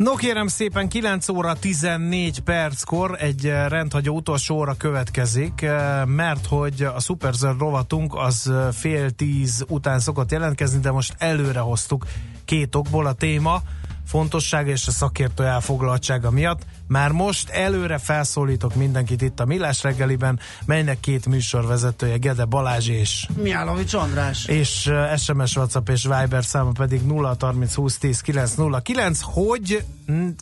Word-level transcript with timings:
No 0.00 0.14
kérem 0.14 0.46
szépen, 0.46 0.88
9 0.88 1.28
óra 1.28 1.54
14 1.54 2.40
perckor 2.40 3.16
egy 3.18 3.46
eh, 3.46 3.68
rendhagyó 3.68 4.14
utolsó 4.14 4.56
óra 4.56 4.74
következik, 4.74 5.62
eh, 5.62 6.04
mert 6.06 6.46
hogy 6.46 6.82
a 6.82 7.00
Superzer 7.00 7.54
rovatunk 7.58 8.14
az 8.14 8.48
eh, 8.48 8.72
fél 8.72 9.10
tíz 9.10 9.64
után 9.68 9.98
szokott 9.98 10.30
jelentkezni, 10.30 10.80
de 10.80 10.90
most 10.90 11.14
előre 11.18 11.58
hoztuk 11.58 12.06
két 12.44 12.74
okból 12.74 13.06
a 13.06 13.12
téma 13.12 13.62
fontossága 14.10 14.70
és 14.70 14.86
a 14.86 14.90
szakértő 14.90 15.44
elfoglaltsága 15.44 16.30
miatt. 16.30 16.62
Már 16.86 17.10
most 17.10 17.48
előre 17.48 17.98
felszólítok 17.98 18.74
mindenkit 18.74 19.22
itt 19.22 19.40
a 19.40 19.44
Millás 19.44 19.82
reggeliben, 19.82 20.38
melynek 20.64 21.00
két 21.00 21.26
műsorvezetője, 21.26 22.16
Gede 22.16 22.44
Balázs 22.44 22.88
és 22.88 23.26
Miálovics 23.42 23.94
András. 23.94 24.44
És 24.44 24.92
SMS, 25.16 25.56
WhatsApp 25.56 25.88
és 25.88 26.02
Viber 26.02 26.44
száma 26.44 26.70
pedig 26.70 27.06
0 27.06 27.36
30 27.40 27.74
20 27.74 27.98
10 27.98 28.20
909, 28.20 29.20
hogy 29.22 29.84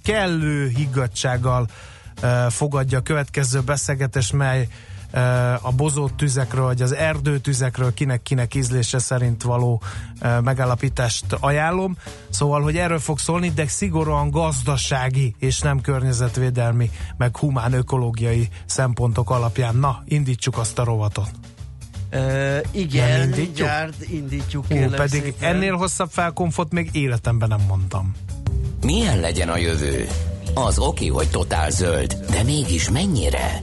kellő 0.02 0.68
higgadsággal 0.68 1.66
uh, 2.22 2.50
fogadja 2.50 2.98
a 2.98 3.02
következő 3.02 3.60
beszélgetés, 3.60 4.30
mely 4.30 4.68
a 5.60 5.72
bozott 5.76 6.16
tüzekről, 6.16 6.64
vagy 6.64 6.82
az 6.82 6.94
erdőtüzekről 6.94 7.94
kinek-kinek 7.94 8.54
ízlése 8.54 8.98
szerint 8.98 9.42
való 9.42 9.82
megállapítást 10.42 11.24
ajánlom. 11.40 11.96
Szóval, 12.30 12.62
hogy 12.62 12.76
erről 12.76 12.98
fog 12.98 13.18
szólni, 13.18 13.50
de 13.50 13.66
szigorúan 13.66 14.30
gazdasági 14.30 15.34
és 15.38 15.60
nem 15.60 15.80
környezetvédelmi, 15.80 16.90
meg 17.16 17.36
humán 17.36 17.72
ökológiai 17.72 18.48
szempontok 18.66 19.30
alapján. 19.30 19.76
Na, 19.76 20.02
indítsuk 20.04 20.58
azt 20.58 20.78
a 20.78 20.84
rovatot. 20.84 21.30
Uh, 22.12 22.58
igen, 22.70 23.08
nem 23.08 23.28
indítjuk? 23.28 23.68
Mindjárt 23.68 24.02
indítjuk. 24.08 24.64
Ó, 24.70 24.76
pedig 24.96 25.22
szépen. 25.22 25.54
ennél 25.54 25.76
hosszabb 25.76 26.10
felkonfot 26.10 26.72
még 26.72 26.88
életemben 26.92 27.48
nem 27.48 27.60
mondtam. 27.68 28.14
Milyen 28.84 29.20
legyen 29.20 29.48
a 29.48 29.56
jövő? 29.56 30.08
Az 30.54 30.78
oké, 30.78 31.06
hogy 31.06 31.30
totál 31.30 31.70
zöld, 31.70 32.16
de 32.30 32.42
mégis 32.42 32.90
mennyire? 32.90 33.62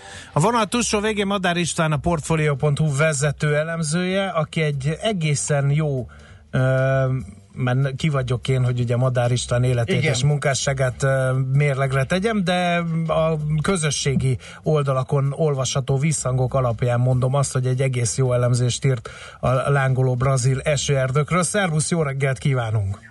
A 0.33 0.39
vonal 0.39 0.65
túlsó 0.65 0.99
végén 0.99 1.27
Madár 1.27 1.57
István 1.57 1.91
a 1.91 1.97
Portfolio.hu 1.97 2.95
vezető 2.97 3.55
elemzője, 3.55 4.27
aki 4.27 4.61
egy 4.61 4.97
egészen 5.01 5.71
jó 5.71 6.07
ö, 6.51 7.05
mert 7.53 7.95
ki 7.95 8.09
vagyok 8.09 8.47
én, 8.47 8.63
hogy 8.63 8.79
ugye 8.79 8.95
Madár 8.95 9.31
István 9.31 9.63
életét 9.63 9.97
Igen. 9.97 10.13
és 10.13 10.23
munkásságát 10.23 11.05
mérlegre 11.53 12.03
tegyem, 12.03 12.43
de 12.43 12.83
a 13.07 13.37
közösségi 13.61 14.37
oldalakon 14.63 15.33
olvasható 15.35 15.97
visszhangok 15.97 16.53
alapján 16.53 16.99
mondom 16.99 17.33
azt, 17.33 17.53
hogy 17.53 17.65
egy 17.65 17.81
egész 17.81 18.17
jó 18.17 18.33
elemzést 18.33 18.85
írt 18.85 19.09
a 19.39 19.49
lángoló 19.69 20.15
brazil 20.15 20.59
esőerdőkről. 20.59 21.43
Szervusz, 21.43 21.89
jó 21.89 22.01
reggelt 22.01 22.37
kívánunk! 22.37 23.10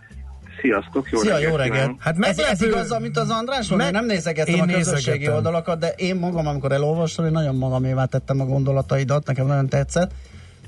Sziasztok, 0.60 1.10
jó 1.10 1.19
Szia, 1.19 1.32
reggelt! 1.32 1.50
jó 1.50 1.56
reggelt! 1.56 1.97
Hát 1.98 2.16
meglepő... 2.16 2.43
ez, 2.43 2.60
ez 2.60 2.62
igaz, 2.62 2.91
amit 2.91 3.16
az 3.16 3.31
András 3.31 3.69
mondja? 3.69 3.91
Meg... 3.91 4.00
Nem 4.00 4.06
nézegettem 4.06 4.54
én 4.54 4.60
a 4.60 4.66
közösségi 4.66 5.09
nézegettem. 5.09 5.34
oldalakat, 5.34 5.78
de 5.78 5.88
én 5.97 6.16
magam, 6.16 6.47
amikor 6.47 6.72
elolvastam, 6.72 7.25
én 7.25 7.32
nagyon 7.32 7.56
magamévá 7.56 8.04
tettem 8.04 8.41
a 8.41 8.44
gondolataidat, 8.44 9.26
nekem 9.26 9.47
nagyon 9.47 9.69
tetszett. 9.69 10.10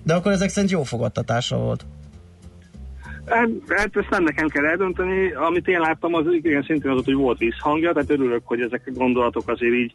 De 0.03 0.14
akkor 0.14 0.32
ezek 0.32 0.48
szerint 0.48 0.72
jó 0.72 0.82
fogadtatása 0.82 1.56
volt. 1.56 1.84
Hát, 3.26 3.48
hát 3.69 3.97
ezt 3.97 4.10
nem 4.10 4.22
nekem 4.22 4.48
kell 4.48 4.66
eldönteni. 4.66 5.32
Amit 5.32 5.69
én 5.69 5.80
láttam, 5.80 6.14
az 6.14 6.24
igen 6.32 6.62
szintén 6.62 6.91
az, 6.91 7.04
hogy 7.04 7.14
volt 7.14 7.38
visszhangja, 7.38 7.92
tehát 7.92 8.10
örülök, 8.10 8.42
hogy 8.44 8.60
ezek 8.60 8.82
a 8.86 8.91
gondolatok 8.91 9.48
azért 9.48 9.74
így 9.74 9.92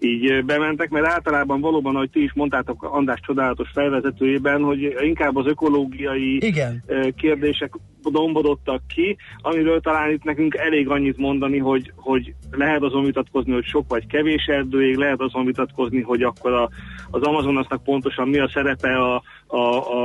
így 0.00 0.44
bementek, 0.44 0.90
mert 0.90 1.06
általában 1.06 1.60
valóban, 1.60 1.94
ahogy 1.94 2.10
ti 2.10 2.22
is 2.22 2.32
mondtátok 2.34 2.82
András 2.82 3.20
csodálatos 3.20 3.70
felvezetőjében, 3.72 4.62
hogy 4.62 4.96
inkább 5.00 5.36
az 5.36 5.46
ökológiai 5.46 6.44
Igen. 6.44 6.84
kérdések 7.16 7.72
dombodottak 8.02 8.82
ki, 8.94 9.16
amiről 9.42 9.80
talán 9.80 10.10
itt 10.10 10.22
nekünk 10.22 10.54
elég 10.54 10.88
annyit 10.88 11.16
mondani, 11.16 11.58
hogy, 11.58 11.92
hogy 11.96 12.34
lehet 12.50 12.82
azon 12.82 13.04
vitatkozni, 13.04 13.52
hogy 13.52 13.64
sok 13.64 13.84
vagy 13.88 14.06
kevés 14.06 14.44
erdőég, 14.46 14.96
lehet 14.96 15.20
azon 15.20 15.44
vitatkozni, 15.44 16.00
hogy 16.00 16.22
akkor 16.22 16.52
a, 16.52 16.68
az 17.10 17.22
Amazonasnak 17.22 17.82
pontosan 17.82 18.28
mi 18.28 18.38
a 18.38 18.50
szerepe 18.52 18.96
a, 18.96 19.22
a, 19.46 19.58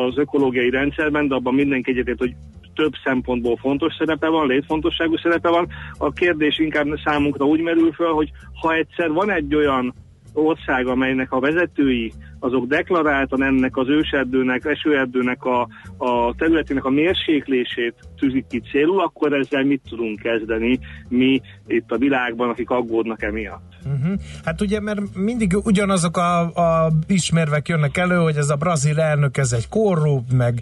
az 0.06 0.18
ökológiai 0.18 0.70
rendszerben, 0.70 1.28
de 1.28 1.36
abban 1.36 1.54
mindenki 1.54 1.92
egyetért, 1.92 2.20
hogy 2.20 2.36
több 2.76 2.92
szempontból 3.04 3.58
fontos 3.58 3.94
szerepe 3.98 4.28
van, 4.28 4.48
létfontosságú 4.48 5.18
szerepe 5.18 5.50
van. 5.50 5.68
A 5.98 6.12
kérdés 6.12 6.60
inkább 6.60 6.88
számunkra 7.04 7.46
úgy 7.46 7.60
merül 7.60 7.92
föl, 7.92 8.14
hogy 8.14 8.32
ha 8.62 8.74
egyszer 8.74 9.10
van 9.10 9.32
egy 9.32 9.56
olyan 9.56 9.94
ország, 10.34 10.88
amelynek 10.88 11.32
a 11.32 11.40
vezetői 11.40 12.14
azok 12.40 12.68
deklaráltan 12.68 13.44
ennek 13.44 13.78
az 13.78 13.90
őserdőnek, 13.90 14.66
esőerdőnek 14.66 15.44
a, 15.44 15.62
a 15.98 16.36
területének 16.38 16.86
a 16.86 16.90
mérséklését 16.90 17.94
tűzik 18.20 18.48
ki 18.48 18.62
célul, 18.72 19.02
akkor 19.02 19.34
ezzel 19.34 19.64
mit 19.64 19.82
tudunk 19.90 20.20
kezdeni 20.20 20.80
mi 21.08 21.42
itt 21.68 21.92
a 21.92 21.98
világban, 21.98 22.50
akik 22.50 22.70
aggódnak 22.70 23.24
emiatt. 23.24 23.74
Uh-huh. 23.86 24.20
Hát 24.44 24.62
ugye, 24.62 24.80
mert 24.80 25.00
mindig 25.16 25.58
ugyanazok 25.64 26.18
a, 26.18 26.40
a 26.42 26.92
ismervek 27.08 27.68
jönnek 27.68 27.98
elő, 27.98 28.16
hogy 28.16 28.36
ez 28.36 28.50
a 28.50 28.56
brazil 28.56 29.00
elnök, 29.00 29.38
ez 29.38 29.52
egy 29.52 29.70
korrupt, 29.70 30.32
meg 30.32 30.62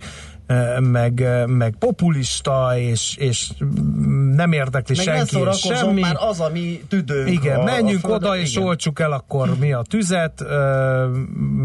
meg, 0.79 1.27
meg 1.47 1.75
populista, 1.79 2.73
és, 2.77 3.15
és 3.17 3.51
nem 4.35 4.51
érdekli 4.51 4.95
meg 4.95 5.05
senki, 5.05 5.37
és 5.49 5.59
semmi. 5.59 6.01
már 6.01 6.15
az, 6.19 6.39
ami 6.39 6.81
tüdőnk. 6.87 7.29
Igen, 7.29 7.59
a, 7.59 7.63
menjünk 7.63 8.05
a 8.05 8.09
oda, 8.09 8.37
és 8.37 8.55
igen. 8.55 8.77
el 8.95 9.11
akkor 9.11 9.57
mi 9.59 9.73
a 9.73 9.81
tüzet, 9.89 10.43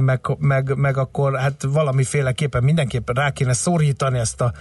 meg, 0.04 0.20
meg, 0.38 0.76
meg 0.76 0.96
akkor 0.96 1.36
hát 1.36 1.64
valamiféleképpen 1.68 2.64
mindenképpen 2.64 3.14
rá 3.14 3.30
kéne 3.30 3.52
szorítani 3.52 4.18
ezt 4.18 4.40
a 4.40 4.52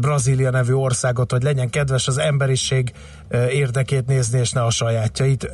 Brazília 0.00 0.50
nevű 0.50 0.72
országot, 0.72 1.30
hogy 1.30 1.42
legyen 1.42 1.70
kedves 1.70 2.08
az 2.08 2.18
emberiség 2.18 2.92
érdekét 3.50 4.06
nézni, 4.06 4.38
és 4.38 4.52
ne 4.52 4.62
a 4.62 4.70
sajátjait. 4.70 5.50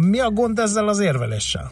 Mi 0.00 0.18
a 0.18 0.30
gond 0.30 0.58
ezzel 0.58 0.88
az 0.88 0.98
érveléssel? 0.98 1.70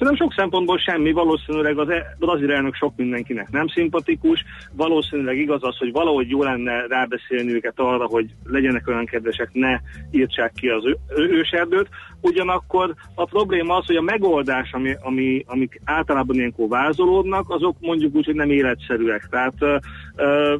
Szerintem 0.00 0.26
sok 0.26 0.34
szempontból 0.36 0.78
semmi, 0.78 1.12
valószínűleg 1.12 1.78
az 1.78 1.88
e- 1.88 2.16
brazil 2.18 2.52
elnök 2.52 2.74
sok 2.74 2.96
mindenkinek 2.96 3.50
nem 3.50 3.68
szimpatikus, 3.68 4.44
valószínűleg 4.72 5.38
igaz 5.38 5.62
az, 5.62 5.76
hogy 5.76 5.92
valahogy 5.92 6.28
jó 6.28 6.42
lenne 6.42 6.86
rábeszélni 6.86 7.52
őket 7.52 7.72
arra, 7.76 8.06
hogy 8.06 8.26
legyenek 8.44 8.88
olyan 8.88 9.04
kedvesek, 9.04 9.50
ne 9.52 9.80
írtsák 10.10 10.52
ki 10.52 10.68
az 10.68 10.82
őserdőt. 11.16 11.88
Ugyanakkor 12.20 12.94
a 13.14 13.24
probléma 13.24 13.76
az, 13.76 13.86
hogy 13.86 13.96
a 13.96 14.02
megoldás, 14.02 14.72
ami, 14.72 14.96
ami, 15.02 15.44
amik 15.46 15.80
általában 15.84 16.36
ilyenkor 16.36 16.68
vázolódnak, 16.68 17.50
azok 17.50 17.76
mondjuk 17.80 18.14
úgy, 18.14 18.24
hogy 18.24 18.34
nem 18.34 18.50
életszerűek. 18.50 19.28
Tehát 19.30 19.82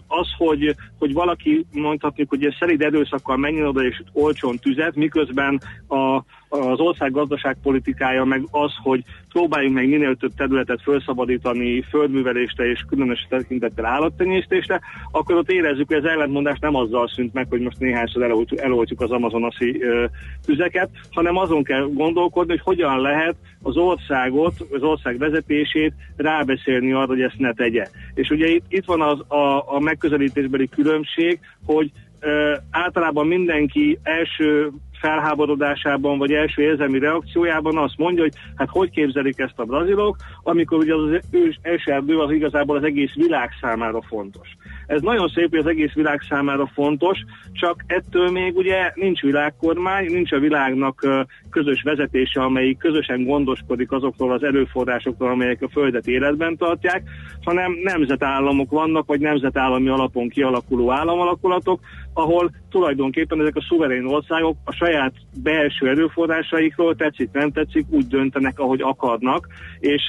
az, 0.06 0.28
hogy, 0.36 0.74
hogy 0.98 1.12
valaki 1.12 1.66
mondhatjuk, 1.72 2.28
hogy 2.28 2.56
szerint 2.58 2.82
erőszakkal 2.82 3.36
menjen 3.36 3.66
oda 3.66 3.84
és 3.84 4.02
olcsón 4.12 4.56
tüzet, 4.56 4.94
miközben 4.94 5.60
a 5.88 6.22
az 6.50 6.80
ország 6.80 7.12
gazdaságpolitikája 7.12 8.24
meg 8.24 8.42
az, 8.50 8.72
hogy 8.82 9.04
próbáljunk 9.28 9.74
meg 9.74 9.88
minél 9.88 10.16
több 10.16 10.34
területet 10.36 10.82
felszabadítani 10.82 11.82
földművelésre 11.82 12.70
és 12.70 12.84
különös 12.88 13.26
tekintettel 13.28 13.84
állattenyésztésre, 13.84 14.80
akkor 15.10 15.34
ott 15.34 15.50
érezzük, 15.50 15.88
hogy 15.88 15.96
az 15.96 16.10
ellentmondás 16.10 16.58
nem 16.58 16.74
azzal 16.74 17.08
szűnt 17.08 17.32
meg, 17.32 17.46
hogy 17.48 17.60
most 17.60 17.78
néhányszor 17.78 18.46
eloltjuk 18.56 19.00
az 19.00 19.10
amazonaszi 19.10 19.82
ö, 19.82 20.04
tüzeket, 20.46 20.90
hanem 21.10 21.36
azon 21.36 21.62
kell 21.62 21.88
gondolkodni, 21.92 22.52
hogy 22.52 22.62
hogyan 22.62 23.00
lehet 23.00 23.36
az 23.62 23.76
országot, 23.76 24.54
az 24.70 24.82
ország 24.82 25.18
vezetését 25.18 25.92
rábeszélni 26.16 26.92
arra, 26.92 27.06
hogy 27.06 27.22
ezt 27.22 27.38
ne 27.38 27.52
tegye. 27.52 27.86
És 28.14 28.30
ugye 28.30 28.46
itt, 28.46 28.64
itt 28.68 28.84
van 28.84 29.00
az, 29.00 29.20
a, 29.28 29.74
a 29.74 29.80
megközelítésbeli 29.80 30.68
különbség, 30.68 31.38
hogy 31.66 31.90
ö, 32.20 32.54
általában 32.70 33.26
mindenki 33.26 33.98
első 34.02 34.70
felháborodásában, 35.00 36.18
vagy 36.18 36.32
első 36.32 36.62
érzelmi 36.62 36.98
reakciójában 36.98 37.78
azt 37.78 37.96
mondja, 37.96 38.22
hogy 38.22 38.32
hát 38.56 38.68
hogy 38.70 38.90
képzelik 38.90 39.38
ezt 39.38 39.58
a 39.58 39.64
brazilok, 39.64 40.16
amikor 40.42 40.78
ugye 40.78 40.94
az 40.94 41.20
ős 41.30 41.58
eserdő 41.62 42.18
az 42.18 42.30
igazából 42.30 42.76
az 42.76 42.84
egész 42.84 43.14
világ 43.14 43.50
számára 43.60 44.02
fontos. 44.02 44.48
Ez 44.86 45.00
nagyon 45.00 45.28
szép, 45.28 45.50
hogy 45.50 45.58
az 45.58 45.66
egész 45.66 45.92
világ 45.92 46.20
számára 46.28 46.70
fontos, 46.74 47.18
csak 47.52 47.84
ettől 47.86 48.30
még 48.30 48.56
ugye 48.56 48.92
nincs 48.94 49.20
világkormány, 49.20 50.06
nincs 50.06 50.32
a 50.32 50.38
világnak 50.38 51.06
közös 51.50 51.82
vezetése, 51.82 52.40
amelyik 52.40 52.78
közösen 52.78 53.24
gondoskodik 53.24 53.92
azokról 53.92 54.32
az 54.32 54.42
erőforrásokról, 54.42 55.30
amelyek 55.30 55.62
a 55.62 55.68
Földet 55.68 56.06
életben 56.06 56.56
tartják, 56.56 57.02
hanem 57.44 57.72
nemzetállamok 57.82 58.70
vannak, 58.70 59.06
vagy 59.06 59.20
nemzetállami 59.20 59.88
alapon 59.88 60.28
kialakuló 60.28 60.90
államalakulatok, 60.92 61.80
ahol 62.12 62.50
tulajdonképpen 62.70 63.40
ezek 63.40 63.56
a 63.56 63.66
szuverén 63.68 64.06
országok 64.06 64.56
a 64.64 64.72
saját 64.72 65.12
belső 65.42 65.88
erőforrásaikról 65.88 66.94
tetszik, 66.94 67.30
nem 67.32 67.50
tetszik, 67.50 67.86
úgy 67.90 68.06
döntenek, 68.06 68.58
ahogy 68.58 68.80
akarnak, 68.80 69.46
és 69.78 70.02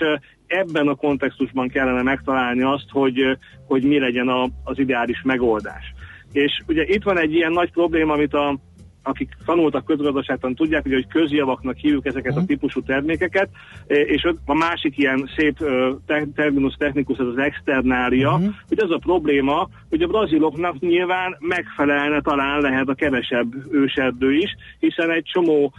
ebben 0.48 0.88
a 0.88 0.96
kontextusban 0.96 1.68
kellene 1.68 2.02
megtalálni 2.02 2.64
azt, 2.64 2.90
hogy, 2.90 3.38
hogy 3.68 3.84
mi 3.84 4.00
legyen 4.00 4.28
a, 4.28 4.48
az 4.64 4.80
ideális 4.80 5.22
megoldás. 5.24 5.94
És 6.32 6.62
ugye 6.68 6.84
itt 6.84 7.04
van 7.04 7.20
egy 7.20 7.34
ilyen 7.34 7.52
nagy 7.52 7.72
probléma, 7.72 8.14
amit 8.14 8.34
a, 8.34 8.60
akik 9.04 9.30
tanultak 9.46 9.86
közgazdaságtan 9.86 10.56
tudják, 10.56 10.82
hogy, 10.84 10.94
hogy 10.94 11.08
közjavaknak 11.08 11.78
hívjuk 11.78 12.06
ezeket 12.06 12.36
a 12.36 12.40
mhm. 12.40 12.46
típusú 12.46 12.82
termékeket, 12.82 13.50
és 13.88 14.28
a 14.46 14.54
másik 14.54 14.98
ilyen 14.98 15.30
szép 15.36 15.58
terminus 16.36 16.76
technikus, 16.78 17.18
az 17.18 17.28
az 17.28 17.38
externália, 17.38 18.34
uh-huh. 18.34 18.54
hogy 18.68 18.80
az 18.80 18.92
a 18.92 18.98
probléma, 18.98 19.70
hogy 19.90 20.02
a 20.02 20.08
braziloknak 20.08 20.80
nyilván 20.80 21.38
megfelelne 21.40 22.22
talán 22.22 22.62
lehet 22.62 22.88
a 22.88 22.94
kevesebb 22.94 23.54
őserdő 23.72 24.34
is, 24.34 24.56
hiszen 24.80 25.12
egy 25.12 25.24
csomó 25.24 25.74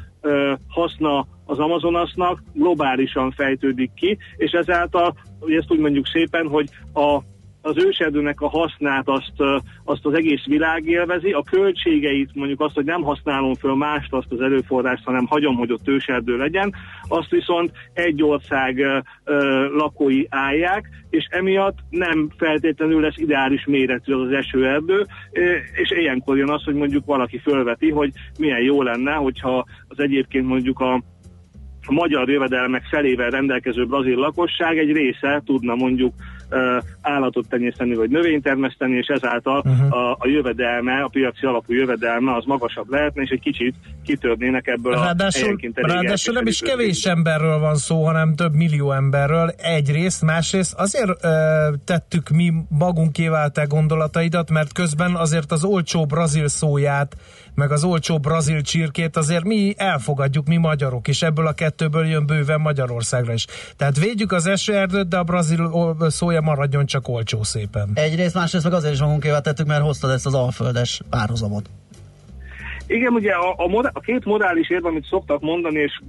haszna 0.68 1.26
az 1.44 1.58
Amazonasnak 1.58 2.42
globálisan 2.52 3.30
fejtődik 3.30 3.90
ki, 3.94 4.18
és 4.36 4.50
ezáltal, 4.50 5.14
ezt 5.58 5.70
úgy 5.70 5.78
mondjuk 5.78 6.06
szépen, 6.06 6.48
hogy 6.48 6.68
a 6.94 7.20
az 7.62 7.84
őserdőnek 7.84 8.40
a 8.40 8.48
hasznát 8.48 9.08
azt, 9.08 9.62
azt 9.84 10.06
az 10.06 10.14
egész 10.14 10.44
világ 10.44 10.86
élvezi, 10.86 11.30
a 11.32 11.42
költségeit, 11.42 12.34
mondjuk 12.34 12.60
azt, 12.60 12.74
hogy 12.74 12.84
nem 12.84 13.02
használom 13.02 13.54
föl 13.54 13.74
mást 13.74 14.12
azt 14.12 14.32
az 14.32 14.40
erőforrást, 14.40 15.04
hanem 15.04 15.26
hagyom, 15.26 15.56
hogy 15.56 15.72
ott 15.72 15.88
őserdő 15.88 16.36
legyen, 16.36 16.74
azt 17.08 17.30
viszont 17.30 17.72
egy 17.92 18.22
ország 18.22 18.86
lakói 19.76 20.24
állják, 20.28 20.88
és 21.10 21.26
emiatt 21.30 21.78
nem 21.90 22.28
feltétlenül 22.36 23.00
lesz 23.00 23.16
ideális 23.16 23.64
méretű 23.66 24.12
az 24.12 24.20
az 24.20 24.32
esőerdő, 24.32 25.06
és 25.82 25.90
ilyenkor 25.90 26.36
jön 26.36 26.50
az, 26.50 26.64
hogy 26.64 26.74
mondjuk 26.74 27.04
valaki 27.04 27.38
fölveti, 27.38 27.90
hogy 27.90 28.10
milyen 28.38 28.62
jó 28.62 28.82
lenne, 28.82 29.12
hogyha 29.12 29.64
az 29.88 30.00
egyébként 30.00 30.46
mondjuk 30.46 30.80
a 30.80 31.02
a 31.86 31.92
magyar 31.92 32.28
jövedelmek 32.28 32.84
felével 32.90 33.30
rendelkező 33.30 33.86
brazil 33.86 34.16
lakosság 34.16 34.78
egy 34.78 34.92
része 34.92 35.42
tudna 35.44 35.74
mondjuk 35.74 36.14
állatot 37.00 37.48
tenyészteni, 37.48 37.94
vagy 37.94 38.10
növénytermeszteni, 38.10 38.96
és 38.96 39.06
ezáltal 39.06 39.62
uh-huh. 39.64 39.96
a, 39.96 40.10
a 40.18 40.28
jövedelme, 40.28 41.02
a 41.02 41.08
piaci 41.08 41.46
alapú 41.46 41.72
jövedelme 41.72 42.34
az 42.34 42.44
magasabb 42.44 42.90
lehetne, 42.90 43.22
és 43.22 43.30
egy 43.30 43.40
kicsit 43.40 43.74
kitörnének 44.04 44.66
ebből 44.66 44.92
ráadásul, 44.92 45.58
a 45.74 45.86
Ráadásul 45.86 46.34
nem 46.34 46.46
is 46.46 46.60
kevés 46.60 47.04
emberről 47.04 47.58
van 47.58 47.74
szó, 47.74 48.04
hanem 48.04 48.34
több 48.34 48.54
millió 48.54 48.92
emberről 48.92 49.50
egyrészt, 49.56 50.22
másrészt 50.22 50.74
azért 50.74 51.24
ö, 51.24 51.28
tettük 51.84 52.28
mi 52.28 52.52
magunkével 52.68 53.50
te 53.50 53.64
gondolataidat, 53.64 54.50
mert 54.50 54.72
közben 54.72 55.14
azért 55.14 55.52
az 55.52 55.64
olcsó 55.64 56.06
brazil 56.06 56.48
szóját, 56.48 57.16
meg 57.54 57.70
az 57.70 57.84
olcsó 57.84 58.18
brazil 58.18 58.60
csirkét 58.60 59.16
azért 59.16 59.44
mi 59.44 59.74
elfogadjuk, 59.76 60.46
mi 60.46 60.56
magyarok, 60.56 61.08
és 61.08 61.22
ebből 61.22 61.46
a 61.46 61.52
kettőből 61.52 62.06
jön 62.06 62.26
bőven 62.26 62.60
Magyarországra 62.60 63.32
is. 63.32 63.46
Tehát 63.76 63.98
védjük 63.98 64.32
az 64.32 64.46
esőerdőt, 64.46 65.08
de 65.08 65.16
a 65.16 65.24
brazil 65.24 65.96
szója 65.98 66.40
maradjon 66.40 66.86
csak 66.86 67.08
olcsó 67.08 67.42
szépen. 67.42 67.90
Egyrészt, 67.94 68.34
másrészt 68.34 68.64
meg 68.64 68.72
azért 68.72 68.94
is 68.94 69.00
magunkével 69.00 69.40
tettük, 69.40 69.66
mert 69.66 69.82
hoztad 69.82 70.10
ezt 70.10 70.26
az 70.26 70.34
alföldes 70.34 71.00
párhuzamot. 71.10 71.70
Igen, 72.86 73.12
ugye 73.12 73.32
a, 73.32 73.54
a, 73.56 73.68
moda, 73.68 73.90
a 73.92 74.00
két 74.00 74.24
modális 74.24 74.70
érv, 74.70 74.84
amit 74.84 75.06
szoktak 75.06 75.40
mondani, 75.40 75.78
és 75.78 76.00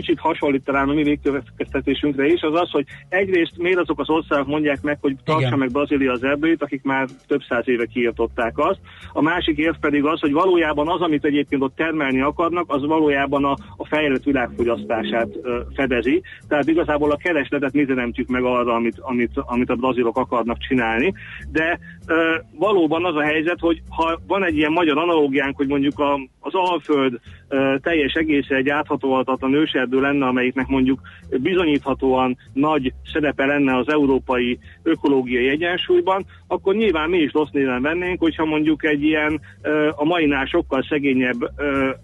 kicsit 0.00 0.18
hasonlít 0.18 0.64
talán 0.64 0.88
a 0.88 0.92
mi 0.92 1.02
végkövetkeztetésünkre 1.02 2.26
is, 2.26 2.40
az 2.40 2.54
az, 2.54 2.70
hogy 2.70 2.84
egyrészt 3.08 3.52
miért 3.56 3.78
azok 3.78 4.00
az 4.00 4.10
országok 4.10 4.46
mondják 4.46 4.82
meg, 4.82 4.98
hogy 5.00 5.16
tartsa 5.24 5.46
Igen. 5.46 5.58
meg 5.58 5.70
Brazília 5.70 6.12
az 6.12 6.24
erdőit, 6.24 6.62
akik 6.62 6.82
már 6.82 7.08
több 7.26 7.40
száz 7.48 7.68
éve 7.68 7.84
kiirtották 7.84 8.58
azt. 8.58 8.78
A 9.12 9.22
másik 9.22 9.56
érv 9.56 9.76
pedig 9.80 10.04
az, 10.04 10.20
hogy 10.20 10.32
valójában 10.32 10.88
az, 10.88 11.00
amit 11.00 11.24
egyébként 11.24 11.62
ott 11.62 11.76
termelni 11.76 12.20
akarnak, 12.20 12.64
az 12.68 12.86
valójában 12.86 13.44
a, 13.44 13.56
a 13.76 13.86
fejlett 13.86 14.22
világfogyasztását 14.22 15.28
ö, 15.42 15.60
fedezi. 15.74 16.22
Tehát 16.48 16.68
igazából 16.68 17.10
a 17.10 17.16
keresletet 17.16 17.72
mi 17.72 17.84
teremtjük 17.84 18.28
meg 18.28 18.42
arra, 18.42 18.74
amit, 18.74 18.98
amit, 18.98 19.32
amit 19.34 19.70
a 19.70 19.74
brazilok 19.74 20.16
akarnak 20.16 20.58
csinálni. 20.58 21.14
De 21.52 21.78
ö, 22.06 22.34
valóban 22.58 23.04
az 23.04 23.14
a 23.14 23.22
helyzet, 23.22 23.60
hogy 23.60 23.82
ha 23.88 24.20
van 24.26 24.44
egy 24.44 24.56
ilyen 24.56 24.72
magyar 24.72 24.98
analógiánk, 24.98 25.56
hogy 25.56 25.68
mondjuk 25.68 25.98
a, 25.98 26.14
az 26.40 26.54
Alföld 26.54 27.20
ö, 27.48 27.74
teljes 27.82 28.12
egésze 28.12 28.54
egy 28.54 28.68
áthatóaltatlan 28.68 29.54
őserdő 29.54 29.87
lenne, 29.90 30.26
amelyiknek 30.26 30.66
mondjuk 30.66 31.00
bizonyíthatóan 31.40 32.36
nagy 32.52 32.92
szerepe 33.12 33.46
lenne 33.46 33.76
az 33.76 33.88
európai 33.88 34.58
ökológiai 34.82 35.48
egyensúlyban, 35.48 36.26
akkor 36.46 36.74
nyilván 36.74 37.10
mi 37.10 37.18
is 37.18 37.32
rossz 37.32 37.50
néven 37.52 37.82
vennénk, 37.82 38.20
hogyha 38.20 38.44
mondjuk 38.44 38.84
egy 38.84 39.02
ilyen 39.02 39.40
a 39.90 40.04
mainál 40.04 40.44
sokkal 40.44 40.82
szegényebb 40.88 41.52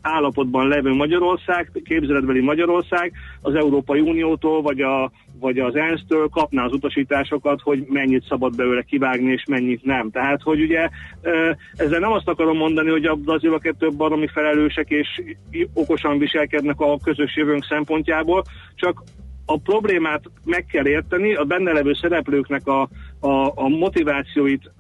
állapotban 0.01 0.69
levő 0.69 0.95
Magyarország, 0.95 1.71
képzeletbeli 1.85 2.41
Magyarország 2.41 3.13
az 3.41 3.55
Európai 3.55 4.01
Uniótól 4.01 4.63
vagy 4.63 4.81
a 4.81 5.11
vagy 5.41 5.59
az 5.59 5.77
ENSZ-től 5.77 6.29
kapná 6.29 6.65
az 6.65 6.73
utasításokat, 6.73 7.61
hogy 7.61 7.85
mennyit 7.89 8.25
szabad 8.29 8.57
belőle 8.57 8.83
kivágni, 8.83 9.33
és 9.33 9.45
mennyit 9.49 9.85
nem. 9.85 10.11
Tehát, 10.11 10.43
hogy 10.43 10.61
ugye 10.61 10.89
ezzel 11.73 11.99
nem 11.99 12.13
azt 12.13 12.29
akarom 12.29 12.57
mondani, 12.57 12.91
hogy 12.91 13.05
a 13.05 13.15
brazilok 13.15 13.77
több 13.79 13.97
baromi 13.97 14.27
felelősek, 14.27 14.91
és 14.91 15.09
okosan 15.75 16.19
viselkednek 16.19 16.81
a 16.81 16.99
közös 17.05 17.37
jövőnk 17.37 17.65
szempontjából, 17.65 18.43
csak 18.75 19.03
a 19.47 19.59
problémát 19.59 20.23
meg 20.45 20.67
kell 20.67 20.87
érteni, 20.87 21.35
a 21.35 21.45
benne 21.45 21.73
levő 21.73 21.95
szereplőknek 21.95 22.67
a, 22.67 22.89
a, 23.21 23.53
a 23.55 23.69
motivációit 23.69 24.71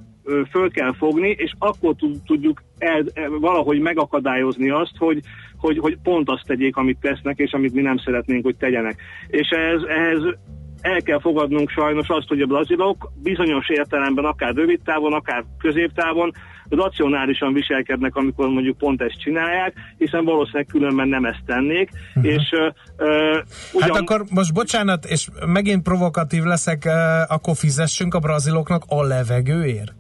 föl 0.50 0.71
kell 0.71 0.94
fogni, 0.94 1.29
és 1.38 1.53
akkor 1.59 1.94
tudjuk 2.26 2.62
el, 2.79 3.05
valahogy 3.41 3.81
megakadályozni 3.81 4.71
azt, 4.71 4.97
hogy, 4.99 5.21
hogy, 5.56 5.79
hogy 5.79 5.99
pont 6.03 6.31
azt 6.31 6.47
tegyék, 6.47 6.76
amit 6.76 6.99
tesznek, 7.00 7.38
és 7.38 7.53
amit 7.53 7.75
mi 7.75 7.81
nem 7.81 7.97
szeretnénk, 7.97 8.44
hogy 8.44 8.56
tegyenek. 8.56 9.00
És 9.29 9.49
ehhez, 9.49 9.82
ehhez 9.82 10.37
el 10.81 11.03
kell 11.03 11.20
fogadnunk 11.20 11.70
sajnos 11.70 12.08
azt, 12.08 12.29
hogy 12.29 12.41
a 12.41 12.46
brazilok 12.46 13.13
bizonyos 13.22 13.69
értelemben, 13.69 14.25
akár 14.25 14.55
rövid 14.55 14.81
távon, 14.84 15.13
akár 15.13 15.44
középtávon 15.58 16.32
racionálisan 16.69 17.53
viselkednek, 17.53 18.17
amikor 18.17 18.49
mondjuk 18.49 18.79
pont 18.79 19.03
ezt 19.03 19.20
csinálják, 19.20 19.75
hiszen 19.99 20.25
valószínűleg 20.25 20.67
különben 20.67 21.08
nem 21.08 21.25
ezt 21.25 21.43
tennék. 21.46 21.91
Uh-huh. 22.15 22.32
És, 22.32 22.51
uh, 22.53 23.39
ugyan... 23.72 23.89
Hát 23.89 24.01
akkor 24.01 24.25
most 24.31 24.55
bocsánat, 24.55 25.05
és 25.05 25.29
megint 25.46 25.82
provokatív 25.82 26.43
leszek, 26.43 26.82
uh, 26.87 27.32
akkor 27.34 27.56
fizessünk 27.56 28.15
a 28.15 28.19
braziloknak 28.19 28.82
a 28.87 29.03
levegőért? 29.03 29.94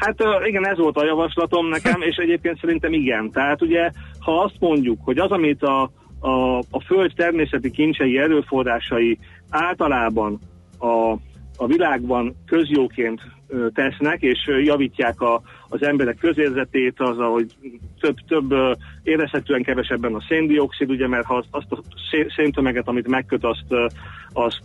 Hát 0.00 0.16
igen, 0.46 0.66
ez 0.66 0.78
volt 0.78 0.96
a 0.96 1.04
javaslatom 1.04 1.66
nekem, 1.68 2.00
és 2.02 2.16
egyébként 2.16 2.58
szerintem 2.60 2.92
igen. 2.92 3.30
Tehát 3.30 3.62
ugye, 3.62 3.90
ha 4.20 4.40
azt 4.40 4.56
mondjuk, 4.58 4.98
hogy 5.04 5.18
az, 5.18 5.30
amit 5.30 5.62
a, 5.62 5.90
a, 6.20 6.58
a 6.58 6.80
föld 6.86 7.12
természeti 7.16 7.70
kincsei 7.70 8.18
erőforrásai 8.18 9.18
általában 9.50 10.38
a, 10.78 11.12
a 11.56 11.66
világban 11.66 12.34
közjóként 12.46 13.20
tesznek, 13.74 14.22
és 14.22 14.38
javítják 14.64 15.20
a, 15.20 15.42
az 15.72 15.82
emberek 15.82 16.16
közérzetét, 16.20 16.94
az, 16.96 17.16
hogy 17.16 17.46
több, 18.00 18.16
több 18.28 18.54
érezhetően 19.02 19.62
kevesebben 19.62 20.14
a 20.14 20.24
széndiokszid, 20.28 20.90
ugye, 20.90 21.08
mert 21.08 21.26
ha 21.26 21.36
azt, 21.36 21.48
azt 21.50 21.72
a 21.72 21.82
széntömeget, 22.36 22.88
amit 22.88 23.08
megköt, 23.08 23.44
azt, 23.44 23.92
azt, 24.32 24.62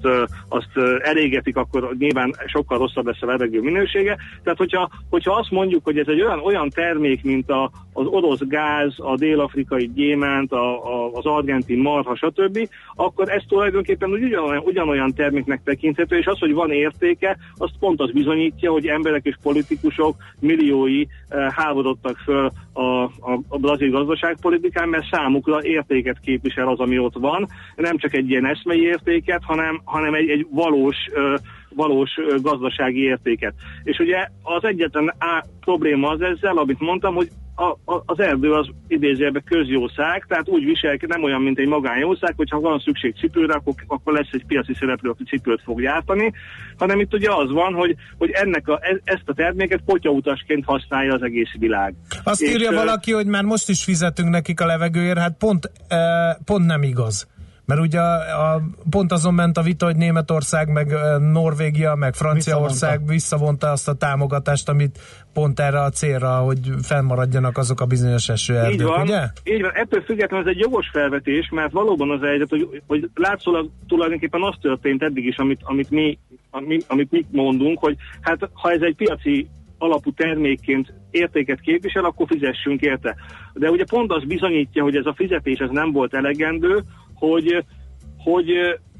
azt 0.50 0.78
elégetik, 1.00 1.56
akkor 1.56 1.96
nyilván 2.00 2.36
sokkal 2.46 2.78
rosszabb 2.78 3.06
lesz 3.06 3.22
a 3.22 3.26
levegő 3.26 3.62
minősége. 3.62 4.18
Tehát, 4.44 4.58
hogyha, 4.58 4.90
hogyha 5.10 5.34
azt 5.34 5.52
mondjuk, 5.52 5.84
hogy 5.84 5.98
ez 5.98 6.08
egy 6.08 6.22
olyan, 6.22 6.40
olyan 6.40 6.70
termék, 6.70 7.24
mint 7.24 7.50
a, 7.50 7.72
az 7.94 8.06
orosz 8.06 8.42
gáz, 8.48 8.94
a 8.98 9.16
dél-afrikai 9.16 9.92
gyémánt, 9.94 10.52
a, 10.52 10.94
a, 10.94 11.12
az 11.14 11.26
argentin 11.26 11.80
marha, 11.80 12.16
stb., 12.16 12.70
akkor 12.96 13.30
ez 13.30 13.42
tulajdonképpen 13.48 14.12
ugyanolyan, 14.12 14.64
ugyanolyan 14.66 15.14
terméknek 15.14 15.62
tekinthető, 15.64 16.18
és 16.18 16.26
az, 16.26 16.40
hogy 16.40 16.54
van 16.54 16.72
értéke, 16.72 17.38
azt 17.58 17.78
pont 17.80 18.02
az 18.02 18.12
bizonyítja, 18.12 18.72
hogy 18.72 18.88
emberek 18.88 19.26
és 19.26 19.36
politikusok 19.42 20.16
milliói 20.40 20.95
eh, 21.02 21.52
háborodtak 21.52 22.18
föl 22.18 22.52
a, 22.74 23.04
a, 23.04 23.40
a 23.48 23.58
brazil 23.58 23.92
gazdaságpolitikán, 23.92 24.90
mert 24.90 25.10
számukra 25.12 25.64
értéket 25.64 26.20
képvisel 26.20 26.68
az, 26.68 26.80
ami 26.80 27.00
ott 27.00 27.18
van, 27.18 27.48
nem 27.76 27.98
csak 27.98 28.14
egy 28.14 28.30
ilyen 28.30 28.46
eszmei 28.46 28.82
értéket, 28.82 29.42
hanem, 29.44 29.82
hanem 29.84 30.14
egy, 30.14 30.30
egy 30.30 30.48
valós 30.52 30.96
uh, 31.14 31.40
valós 31.76 32.12
gazdasági 32.42 33.02
értéket. 33.02 33.54
És 33.84 34.00
ugye 34.00 34.28
az 34.42 34.64
egyetlen 34.64 35.14
á, 35.18 35.44
probléma 35.60 36.10
az 36.10 36.22
ezzel, 36.22 36.58
amit 36.58 36.80
mondtam, 36.80 37.16
hogy 37.16 37.30
a, 37.56 37.94
a, 37.94 38.04
az 38.06 38.20
erdő 38.20 38.52
az 38.54 38.68
idézőjelben 38.88 39.44
közjószág, 39.46 40.26
tehát 40.28 40.50
úgy 40.50 40.64
viselkedik, 40.64 41.08
nem 41.08 41.24
olyan, 41.24 41.42
mint 41.42 41.60
egy 41.60 41.68
magánjószág, 41.68 42.34
hogyha 42.38 42.60
van 42.60 42.80
szükség 42.80 43.16
cipőre, 43.16 43.54
akkor, 43.54 43.74
akkor 43.88 44.14
lesz 44.14 44.30
egy 44.32 44.46
piaci 44.48 44.74
szereplő, 44.80 45.10
aki 45.10 45.24
cipőt 45.24 45.62
fog 45.64 45.82
gyártani, 45.82 46.32
hanem 46.78 47.00
itt 47.00 47.14
ugye 47.14 47.32
az 47.32 47.52
van, 47.52 47.74
hogy, 47.74 47.96
hogy 48.18 48.30
ennek 48.30 48.68
a, 48.68 48.80
e, 48.82 49.00
ezt 49.04 49.24
a 49.26 49.34
terméket 49.34 49.82
potyautasként 49.86 50.66
használja 50.66 51.14
az 51.14 51.22
egész 51.22 51.52
világ. 51.60 51.94
Azt 52.24 52.42
És 52.42 52.50
írja 52.50 52.72
valaki, 52.72 53.12
hogy 53.12 53.28
már 53.28 53.44
most 53.44 53.70
is 53.70 53.84
fizetünk 53.84 54.30
nekik 54.30 54.62
a 54.62 54.66
levegőért, 54.66 55.18
hát 55.18 55.38
pont, 55.38 55.72
pont 56.46 56.66
nem 56.66 56.84
igaz. 56.84 57.28
Mert 57.66 57.82
ugye 57.82 58.00
a, 58.00 58.54
a, 58.54 58.62
pont 58.90 59.12
azon 59.12 59.34
ment 59.34 59.58
a 59.58 59.62
vita, 59.62 59.86
hogy 59.86 59.96
Németország, 59.96 60.72
meg 60.72 60.88
Norvégia, 61.20 61.96
meg 61.96 62.14
Franciaország 62.14 63.08
visszavonta. 63.08 63.72
azt 63.72 63.88
a 63.88 63.94
támogatást, 63.94 64.70
amit 64.70 65.00
pont 65.34 65.60
erre 65.60 65.82
a 65.82 65.90
célra, 65.90 66.30
hogy 66.30 66.60
fennmaradjanak 66.82 67.58
azok 67.58 67.82
a 67.82 67.86
bizonyos 67.86 68.30
esőerdők, 68.30 68.74
így 68.74 68.84
van, 68.84 69.02
ugye? 69.02 69.22
Így 69.44 69.62
van, 69.62 69.72
ettől 69.74 70.02
függetlenül 70.02 70.48
ez 70.48 70.56
egy 70.56 70.62
jogos 70.62 70.90
felvetés, 70.92 71.50
mert 71.52 71.72
valóban 71.72 72.12
az 72.12 72.24
egyet, 72.24 72.50
hogy, 72.50 72.82
hogy 72.88 73.10
látszólag 73.14 73.70
tulajdonképpen 73.88 74.42
az 74.44 74.56
történt 74.62 75.04
eddig 75.04 75.26
is, 75.26 75.38
amit, 75.38 75.60
amit, 75.64 75.90
mi, 75.90 76.18
amit, 76.50 76.86
amit 76.88 77.12
mi 77.12 77.26
mondunk, 77.32 77.80
hogy 77.80 77.96
hát 78.22 78.50
ha 78.54 78.72
ez 78.72 78.82
egy 78.82 78.96
piaci 78.96 79.50
alapú 79.78 80.12
termékként 80.12 80.94
értéket 81.12 81.60
képvisel, 81.60 82.06
akkor 82.06 82.28
fizessünk 82.30 82.82
érte. 82.82 83.16
De 83.54 83.70
ugye 83.70 83.84
pont 83.90 84.12
az 84.12 84.24
bizonyítja, 84.24 84.84
hogy 84.84 84.96
ez 84.96 85.06
a 85.06 85.14
fizetés 85.16 85.58
ez 85.58 85.70
nem 85.72 85.92
volt 85.92 86.14
elegendő, 86.14 86.84
hogy, 87.30 87.64
hogy, 88.18 88.52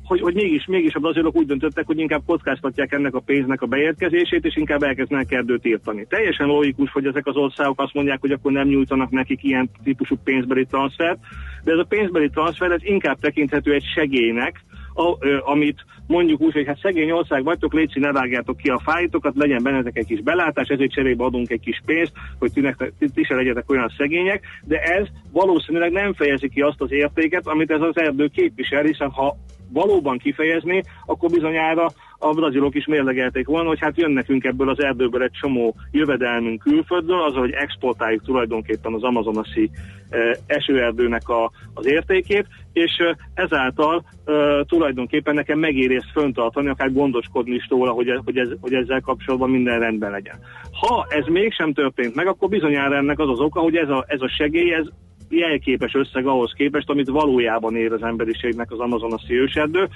hogy, 0.04 0.20
hogy 0.22 0.34
mégis, 0.34 0.66
mégis 0.66 0.94
a 0.94 1.00
brazilok 1.00 1.36
úgy 1.36 1.46
döntöttek, 1.46 1.86
hogy 1.86 2.00
inkább 2.00 2.22
kockáztatják 2.26 2.92
ennek 2.92 3.16
a 3.16 3.20
pénznek 3.20 3.62
a 3.62 3.66
beérkezését, 3.66 4.46
és 4.46 4.56
inkább 4.56 4.84
elkezdenek 4.84 5.32
erdőt 5.32 5.66
írtani. 5.66 6.06
Teljesen 6.10 6.48
logikus, 6.48 6.92
hogy 6.92 7.06
ezek 7.06 7.28
az 7.28 7.36
országok 7.36 7.82
azt 7.82 7.94
mondják, 7.94 8.22
hogy 8.22 8.32
akkor 8.32 8.52
nem 8.52 8.68
nyújtanak 8.68 9.10
nekik 9.10 9.44
ilyen 9.44 9.70
típusú 9.84 10.16
pénzbeli 10.24 10.66
transfert, 10.66 11.20
de 11.64 11.72
ez 11.72 11.80
a 11.80 11.86
pénzbeli 11.90 12.30
transfer 12.30 12.72
ez 12.72 12.84
inkább 12.84 13.20
tekinthető 13.20 13.74
egy 13.74 13.86
segélynek, 13.96 14.64
a, 14.96 15.16
ö, 15.20 15.38
amit 15.44 15.86
mondjuk 16.08 16.42
úgy, 16.42 16.54
hogy 16.54 16.66
hát 16.66 16.80
szegény 16.82 17.12
ország 17.12 17.44
vagytok, 17.44 17.74
létszi, 17.74 18.00
ne 18.00 18.12
vágjátok 18.12 18.58
ki 18.58 18.70
a 18.70 18.82
fájtokat, 18.84 19.36
legyen 19.36 19.64
bennetek 19.64 19.98
egy 19.98 20.06
kis 20.06 20.22
belátás, 20.22 20.68
ezért 20.68 20.92
cserébe 20.92 21.24
adunk 21.24 21.50
egy 21.50 21.60
kis 21.60 21.82
pénzt, 21.86 22.14
hogy 22.40 22.52
ti, 22.52 22.74
ti, 23.00 23.10
ti 23.14 23.24
se 23.24 23.36
legyetek 23.36 23.70
olyan 23.70 23.94
szegények, 23.98 24.44
de 24.64 24.78
ez 24.80 25.08
valószínűleg 25.32 25.92
nem 25.92 26.14
fejezi 26.14 26.50
ki 26.50 26.62
azt 26.62 26.82
az 26.82 26.92
értéket, 26.92 27.48
amit 27.48 27.72
ez 27.72 27.82
az 27.82 27.98
erdő 27.98 28.28
képvisel, 28.28 28.84
hiszen 28.84 29.10
ha 29.10 29.38
valóban 29.70 30.18
kifejezni, 30.18 30.84
akkor 31.06 31.30
bizonyára 31.30 31.88
a 32.18 32.34
brazilok 32.34 32.76
is 32.76 32.86
mérlegelték 32.86 33.48
volna, 33.48 33.68
hogy 33.68 33.80
hát 33.80 33.98
jön 33.98 34.12
nekünk 34.12 34.44
ebből 34.44 34.70
az 34.70 34.84
erdőből 34.84 35.24
egy 35.24 35.32
csomó 35.42 35.76
jövedelmünk 35.92 36.62
külföldről, 36.62 37.22
az, 37.22 37.34
hogy 37.34 37.52
exportáljuk 37.52 38.24
tulajdonképpen 38.24 38.94
az 38.94 39.04
amazonasi 39.04 39.70
e, 40.10 40.38
esőerdőnek 40.46 41.30
a, 41.30 41.52
az 41.74 41.86
értékét, 41.86 42.48
és 42.74 42.98
e, 42.98 43.18
ezáltal 43.34 44.04
e, 44.26 44.32
tulajdonképpen 44.64 45.34
nekem 45.34 45.60
megéri 45.60 45.96
ezt 45.96 46.12
föntartani, 46.14 46.70
akár 46.70 46.94
gondoskodni 46.94 47.56
is 47.56 47.68
róla, 47.70 47.92
hogy, 47.92 48.20
hogy, 48.26 48.38
ez, 48.38 48.50
hogy 48.62 48.74
ezzel 48.74 49.02
kapcsolatban 49.02 49.50
minden 49.50 49.80
rendben 49.80 50.12
legyen. 50.12 50.40
Ha 50.72 51.06
ez 51.10 51.26
mégsem 51.26 51.74
történt 51.74 52.16
meg, 52.16 52.28
akkor 52.28 52.50
bizonyára 52.50 52.96
ennek 52.96 53.20
az 53.20 53.30
az 53.30 53.40
oka, 53.40 53.60
hogy 53.60 53.76
ez 53.76 53.90
a, 53.90 54.06
ez 54.08 54.22
a 54.22 54.30
segély, 54.38 54.74
ez 54.74 54.86
jelképes 55.30 55.94
összeg 55.94 56.26
ahhoz 56.28 56.54
képest, 56.58 56.90
amit 56.90 57.10
valójában 57.10 57.76
ér 57.76 57.92
az 57.92 58.04
emberiségnek 58.04 58.72
az 58.72 58.80
Amazonas 58.80 59.24
őserdő, 59.28 59.88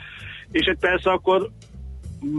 és 0.52 0.66
egy 0.66 0.80
persze 0.80 1.12
akkor 1.12 1.50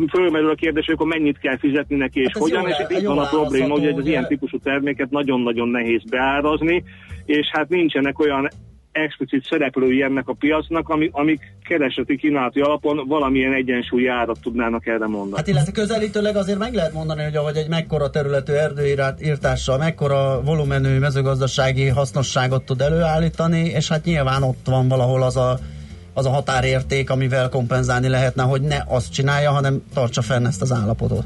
fölmerül 0.08 0.50
a 0.50 0.54
kérdés, 0.54 0.84
hogy 0.84 0.94
akkor 0.94 1.06
mennyit 1.06 1.38
kell 1.38 1.58
fizetni 1.58 1.96
neki, 1.96 2.20
és 2.20 2.32
hát 2.32 2.42
hogyan, 2.42 2.68
és 2.68 2.76
itt 2.88 3.06
van 3.06 3.18
a 3.18 3.28
probléma, 3.28 3.72
hogy 3.72 3.86
az 3.86 4.06
ilyen 4.06 4.26
típusú 4.26 4.58
terméket 4.58 5.10
nagyon-nagyon 5.10 5.68
nehéz 5.68 6.02
beárazni, 6.10 6.84
és 7.24 7.50
hát 7.52 7.68
nincsenek 7.68 8.18
olyan 8.18 8.48
explicit 8.92 9.44
szereplői 9.44 10.02
ennek 10.02 10.28
a 10.28 10.32
piacnak, 10.32 10.88
ami, 10.88 11.08
amik 11.12 11.40
kereseti 11.64 12.16
kínálati 12.16 12.60
alapon 12.60 13.08
valamilyen 13.08 13.52
egyensúlyi 13.52 14.06
árat 14.06 14.38
tudnának 14.42 14.86
erre 14.86 15.06
mondani. 15.06 15.36
Hát 15.36 15.48
illetve 15.48 15.72
közelítőleg 15.72 16.36
azért 16.36 16.58
meg 16.58 16.74
lehet 16.74 16.92
mondani, 16.92 17.22
hogy 17.22 17.36
ahogy 17.36 17.56
egy 17.56 17.68
mekkora 17.68 18.10
területű 18.10 18.52
erdőírtással, 18.52 19.78
mekkora 19.78 20.42
volumenű 20.42 20.98
mezőgazdasági 20.98 21.88
hasznosságot 21.88 22.64
tud 22.64 22.80
előállítani, 22.80 23.60
és 23.60 23.88
hát 23.88 24.04
nyilván 24.04 24.42
ott 24.42 24.66
van 24.66 24.88
valahol 24.88 25.22
az 25.22 25.36
a 25.36 25.58
az 26.14 26.26
a 26.26 26.30
határérték, 26.30 27.10
amivel 27.10 27.48
kompenzálni 27.48 28.08
lehetne, 28.08 28.42
hogy 28.42 28.60
ne 28.60 28.76
azt 28.88 29.12
csinálja, 29.12 29.50
hanem 29.50 29.82
tartsa 29.94 30.22
fenn 30.22 30.46
ezt 30.46 30.62
az 30.62 30.72
állapotot. 30.72 31.24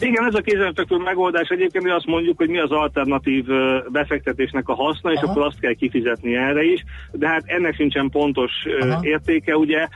Igen, 0.00 0.24
ez 0.24 0.34
a 0.34 0.40
kézenfekvő 0.40 0.96
megoldás. 0.96 1.48
Egyébként, 1.48 1.84
hogy 1.84 1.92
azt 1.92 2.06
mondjuk, 2.06 2.36
hogy 2.36 2.48
mi 2.48 2.58
az 2.58 2.70
alternatív 2.70 3.44
befektetésnek 3.88 4.68
a 4.68 4.74
haszna, 4.74 5.12
és 5.12 5.20
Aha. 5.20 5.30
akkor 5.30 5.46
azt 5.46 5.60
kell 5.60 5.72
kifizetni 5.72 6.36
erre 6.36 6.62
is, 6.62 6.84
de 7.12 7.28
hát 7.28 7.42
ennek 7.46 7.74
sincsen 7.74 8.08
pontos 8.10 8.52
Aha. 8.80 9.00
értéke, 9.02 9.56
ugye. 9.56 9.86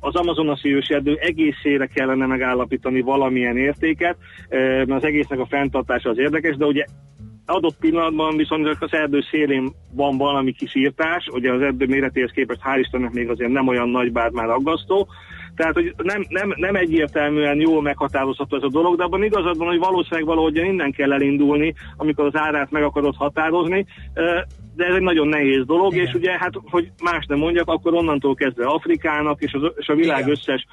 Az 0.00 0.14
amazonasi 0.14 0.74
őserdő 0.74 1.16
egészére 1.20 1.86
kellene 1.86 2.26
megállapítani 2.26 3.00
valamilyen 3.00 3.56
értéket, 3.56 4.16
mert 4.48 4.90
az 4.90 5.04
egésznek 5.04 5.38
a 5.38 5.46
fenntartása 5.46 6.10
az 6.10 6.18
érdekes, 6.18 6.56
de 6.56 6.64
ugye 6.64 6.84
adott 7.46 7.76
pillanatban 7.80 8.36
viszont 8.36 8.76
az 8.80 8.92
erdő 8.92 9.20
szélén 9.30 9.72
van 9.92 10.16
valami 10.16 10.52
kis 10.52 10.74
írtás, 10.74 11.28
ugye 11.32 11.52
az 11.52 11.60
erdő 11.60 11.86
méretéhez 11.86 12.30
képest 12.30 12.60
hál' 12.64 12.78
Istennek 12.78 13.12
még 13.12 13.28
azért 13.28 13.50
nem 13.50 13.68
olyan 13.68 13.88
nagy, 13.88 14.12
bár 14.12 14.30
már 14.30 14.50
aggasztó, 14.50 15.08
tehát, 15.56 15.74
hogy 15.74 15.94
nem, 15.96 16.24
nem, 16.28 16.54
nem 16.56 16.74
egyértelműen 16.74 17.60
jól 17.60 17.82
meghatározható 17.82 18.56
ez 18.56 18.62
a 18.62 18.68
dolog, 18.68 18.96
de 18.96 19.02
abban 19.02 19.24
igazad 19.24 19.56
van, 19.56 19.68
hogy 19.68 19.78
valószínűleg 19.78 20.26
valahogy 20.26 20.56
innen 20.56 20.92
kell 20.92 21.12
elindulni, 21.12 21.74
amikor 21.96 22.24
az 22.24 22.36
árát 22.36 22.70
meg 22.70 22.82
akarod 22.82 23.14
határozni, 23.16 23.86
de 24.76 24.84
ez 24.84 24.94
egy 24.94 25.02
nagyon 25.02 25.28
nehéz 25.28 25.64
dolog, 25.66 25.92
Igen. 25.92 26.06
és 26.06 26.14
ugye, 26.14 26.38
hát, 26.38 26.52
hogy 26.70 26.90
más 27.02 27.26
nem 27.26 27.38
mondjak, 27.38 27.68
akkor 27.68 27.94
onnantól 27.94 28.34
kezdve 28.34 28.66
Afrikának 28.66 29.42
és, 29.42 29.52
az, 29.52 29.72
és 29.76 29.88
a 29.88 29.94
világ 29.94 30.18
Igen. 30.18 30.30
összes 30.30 30.66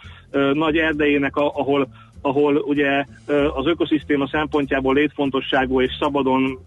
nagy 0.54 0.78
erdejének, 0.78 1.36
ahol 1.36 1.88
ahol 2.22 2.56
ugye 2.56 3.06
az 3.54 3.66
ökoszisztéma 3.66 4.28
szempontjából 4.28 4.94
létfontosságú 4.94 5.82
és 5.82 5.92
szabadon 6.00 6.60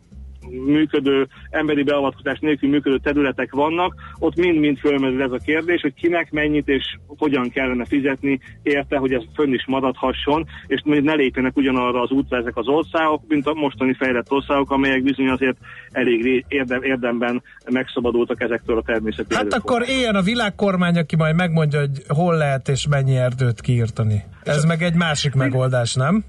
működő, 0.66 1.28
emberi 1.50 1.82
beavatkozás 1.82 2.38
nélkül 2.38 2.68
működő 2.68 2.98
területek 2.98 3.54
vannak, 3.54 3.94
ott 4.18 4.36
mind-mind 4.36 4.78
fölmerül 4.78 5.22
ez 5.22 5.32
a 5.32 5.44
kérdés, 5.44 5.80
hogy 5.80 5.94
kinek 5.94 6.30
mennyit 6.30 6.68
és 6.68 6.96
hogyan 7.06 7.50
kellene 7.50 7.84
fizetni 7.84 8.40
érte, 8.62 8.96
hogy 8.96 9.12
ez 9.12 9.22
fönn 9.34 9.52
is 9.52 9.64
maradhasson, 9.66 10.46
és 10.66 10.80
ne 10.84 11.14
lépjenek 11.14 11.56
ugyanarra 11.56 12.00
az 12.02 12.10
útra 12.10 12.36
ezek 12.36 12.56
az 12.56 12.68
országok, 12.68 13.22
mint 13.28 13.46
a 13.46 13.54
mostani 13.54 13.94
fejlett 13.94 14.30
országok, 14.30 14.70
amelyek 14.70 15.02
bizony 15.02 15.28
azért 15.28 15.56
elég 15.90 16.44
érdem, 16.48 16.82
érdemben 16.82 17.42
megszabadultak 17.70 18.42
ezektől 18.42 18.78
a 18.78 18.82
természeti 18.82 19.34
Hát 19.34 19.52
akkor 19.52 19.84
éljen 19.88 20.14
a 20.14 20.22
világkormány, 20.22 20.98
aki 20.98 21.16
majd 21.16 21.34
megmondja, 21.34 21.78
hogy 21.78 22.02
hol 22.08 22.36
lehet 22.36 22.68
és 22.68 22.86
mennyi 22.88 23.16
erdőt 23.16 23.60
kiírtani. 23.60 24.24
Ez 24.42 24.64
meg 24.64 24.82
egy 24.82 24.94
másik 24.94 25.34
megoldás, 25.34 25.94
nem? 25.94 26.24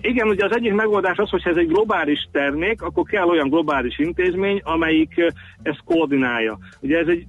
Igen, 0.00 0.28
ugye 0.28 0.44
az 0.44 0.54
egyik 0.54 0.72
megoldás 0.72 1.16
az, 1.16 1.30
hogy 1.30 1.42
ez 1.44 1.56
egy 1.56 1.68
globális 1.68 2.28
termék, 2.32 2.82
akkor 2.82 3.04
kell 3.04 3.28
olyan 3.28 3.48
globális 3.48 3.98
intézmény, 3.98 4.60
amelyik 4.64 5.14
ezt 5.62 5.82
koordinálja. 5.84 6.58
Ugye 6.80 6.98
ez 6.98 7.06
egy 7.06 7.26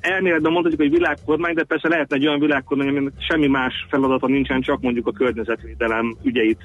elméletben 0.00 0.52
mondhatjuk, 0.52 0.80
hogy 0.80 0.90
világkormány, 0.90 1.54
de 1.54 1.64
persze 1.64 1.88
lehetne 1.88 2.16
egy 2.16 2.26
olyan 2.26 2.40
világkormány, 2.40 2.88
aminek 2.88 3.12
semmi 3.28 3.46
más 3.46 3.86
feladata 3.88 4.26
nincsen, 4.26 4.60
csak 4.60 4.80
mondjuk 4.80 5.06
a 5.06 5.12
környezetvédelem 5.12 6.16
ügyeit 6.22 6.60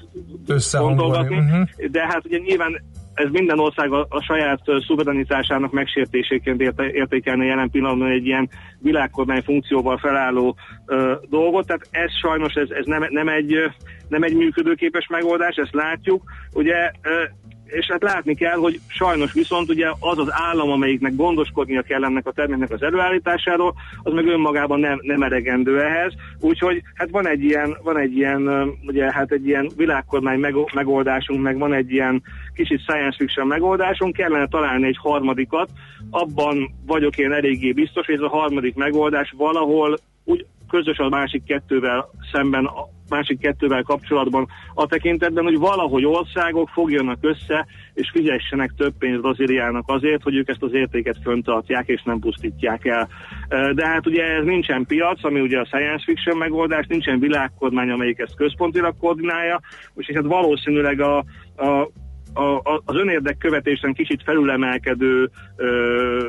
gondolgatni. 0.72 1.38
Uh-huh. 1.38 1.90
De 1.92 2.08
hát 2.08 2.26
ugye 2.26 2.38
nyilván 2.38 2.82
ez 3.18 3.30
minden 3.32 3.60
ország 3.60 3.92
a, 3.92 4.06
a 4.10 4.22
saját 4.22 4.62
szuverenitásának 4.88 5.72
megsértéséként 5.72 6.62
érte, 6.62 6.92
értékelne 6.92 7.46
jelen 7.46 7.70
pillanatban 7.70 8.12
egy 8.12 8.26
ilyen 8.26 8.50
világkormány 8.80 9.42
funkcióval 9.42 9.98
felálló 9.98 10.56
ö, 10.86 11.14
dolgot, 11.30 11.68
tehát 11.68 11.88
ez 11.92 12.12
sajnos 12.22 12.54
ez, 12.54 12.70
ez 12.70 12.86
nem, 12.86 13.06
nem, 13.10 13.28
egy, 13.28 13.56
nem 14.08 14.24
egy 14.24 14.36
működőképes 14.36 15.08
megoldás, 15.08 15.56
ezt 15.56 15.74
látjuk. 15.74 16.24
Ugye 16.54 16.92
ö, 17.02 17.24
és 17.68 17.86
hát 17.92 18.04
látni 18.04 18.36
kell, 18.36 18.58
hogy 18.58 18.80
sajnos 18.88 19.34
viszont 19.34 19.70
ugye 19.70 19.88
az 20.00 20.18
az 20.18 20.28
állam, 20.30 20.72
amelyiknek 20.72 21.16
gondoskodnia 21.16 21.82
kell 21.82 22.04
ennek 22.04 22.28
a 22.28 22.32
terméknek 22.32 22.72
az 22.72 22.82
előállításáról, 22.82 23.74
az 24.04 24.14
meg 24.14 24.28
önmagában 24.28 24.80
nem, 24.80 25.00
nem 25.02 25.24
eregendő 25.24 25.82
ehhez, 25.82 26.14
úgyhogy 26.40 26.82
hát 26.94 27.10
van 27.10 27.28
egy 27.28 27.44
ilyen, 27.44 27.78
van 27.84 27.98
egy 27.98 28.16
ilyen, 28.16 28.72
ugye 28.86 29.12
hát 29.12 29.32
egy 29.32 29.48
ilyen 29.48 29.72
világkormány 29.76 30.40
megoldásunk, 30.74 31.42
meg 31.42 31.58
van 31.58 31.74
egy 31.74 31.92
ilyen 31.92 32.24
kicsit 32.54 32.82
science 32.82 33.18
fiction 33.18 33.48
megoldásunk, 33.48 34.16
kellene 34.16 34.48
találni 34.48 34.88
egy 34.88 34.98
harmadikat, 35.00 35.70
abban 36.10 36.76
vagyok 36.86 37.18
én 37.18 37.32
eléggé 37.32 37.72
biztos, 37.72 38.06
hogy 38.06 38.16
ez 38.16 38.22
a 38.22 38.30
harmadik 38.30 38.76
megoldás 38.76 39.34
valahol 39.38 39.98
úgy 40.24 40.46
közös 40.70 40.98
a 40.98 41.10
másik 41.10 41.44
kettővel 41.44 42.10
szemben, 42.32 42.66
a 42.66 42.88
másik 43.10 43.40
kettővel 43.40 43.84
kapcsolatban 43.84 44.48
a 44.74 44.86
tekintetben, 44.86 45.44
hogy 45.44 45.58
valahogy 45.58 46.06
országok 46.06 46.70
fogjanak 46.70 47.18
össze, 47.22 47.68
és 47.94 48.10
fizessenek 48.14 48.74
több 48.78 48.94
pénzt 49.00 49.22
Brazíliának 49.22 49.84
azért, 49.88 50.24
hogy 50.24 50.36
ők 50.36 50.50
ezt 50.50 50.64
az 50.64 50.74
értéket 50.74 51.18
föntartják, 51.24 51.88
és 51.88 52.02
nem 52.04 52.20
pusztítják 52.20 52.86
el. 52.86 53.10
De 53.74 53.88
hát 53.88 54.08
ugye 54.08 54.24
ez 54.24 54.44
nincsen 54.44 54.86
piac, 54.86 55.24
ami 55.24 55.40
ugye 55.40 55.60
a 55.60 55.66
science 55.66 56.04
fiction 56.06 56.38
megoldás, 56.38 56.86
nincsen 56.88 57.20
világkormány, 57.20 57.90
amelyik 57.90 58.20
ezt 58.20 58.36
központilag 58.36 58.96
koordinálja, 59.00 59.60
úgyhogy 59.94 60.16
hát 60.16 60.26
valószínűleg 60.26 61.02
a, 61.02 61.18
a 61.56 61.90
a, 62.38 62.82
az 62.86 62.96
önérdek 62.96 63.38
követésen 63.38 63.94
kicsit 63.94 64.24
felülemelkedő 64.24 65.30
ö, 65.56 66.28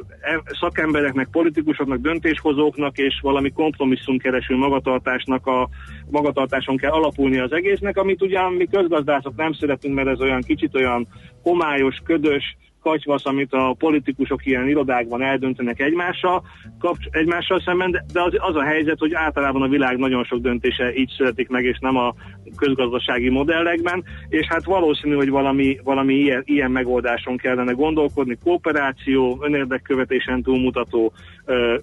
szakembereknek, 0.61 1.29
politikusoknak, 1.31 1.99
döntéshozóknak 1.99 2.99
és 2.99 3.19
valami 3.23 3.51
kompromisszumkereső 3.51 4.57
magatartásnak 4.57 5.47
a 5.47 5.69
magatartáson 6.11 6.77
kell 6.77 6.91
alapulni 6.91 7.39
az 7.39 7.53
egésznek, 7.53 7.97
amit 7.97 8.23
ugyan 8.23 8.53
mi 8.53 8.67
közgazdászok 8.67 9.37
nem 9.37 9.53
szeretünk, 9.53 9.95
mert 9.95 10.09
ez 10.09 10.21
olyan 10.21 10.43
kicsit 10.43 10.75
olyan 10.75 11.07
homályos, 11.43 11.97
ködös, 12.05 12.57
katyvasz, 12.89 13.27
amit 13.27 13.53
a 13.53 13.75
politikusok 13.79 14.47
ilyen 14.47 14.69
irodákban 14.69 15.23
eldöntenek 15.23 15.81
egymással, 15.81 16.43
kapcs- 16.79 17.09
egymással 17.11 17.61
szemben, 17.61 17.91
de 18.13 18.23
az, 18.23 18.33
az 18.37 18.57
a 18.57 18.63
helyzet, 18.63 18.99
hogy 18.99 19.15
általában 19.15 19.63
a 19.63 19.69
világ 19.69 19.97
nagyon 19.97 20.25
sok 20.25 20.39
döntése 20.41 20.95
így 20.95 21.13
születik 21.17 21.49
meg, 21.49 21.65
és 21.65 21.79
nem 21.81 21.97
a 21.97 22.15
közgazdasági 22.57 23.29
modellekben, 23.29 24.05
és 24.29 24.47
hát 24.47 24.65
valószínű, 24.65 25.15
hogy 25.15 25.31
valami, 25.31 25.79
valami 25.85 26.15
ilyen, 26.15 26.43
ilyen 26.45 26.71
megoldáson 26.71 27.37
kellene 27.37 27.73
gondolkodni, 27.73 28.39
kooperáció, 28.45 29.39
önérdekkövetésen 29.43 30.43
túlmutató, 30.43 31.13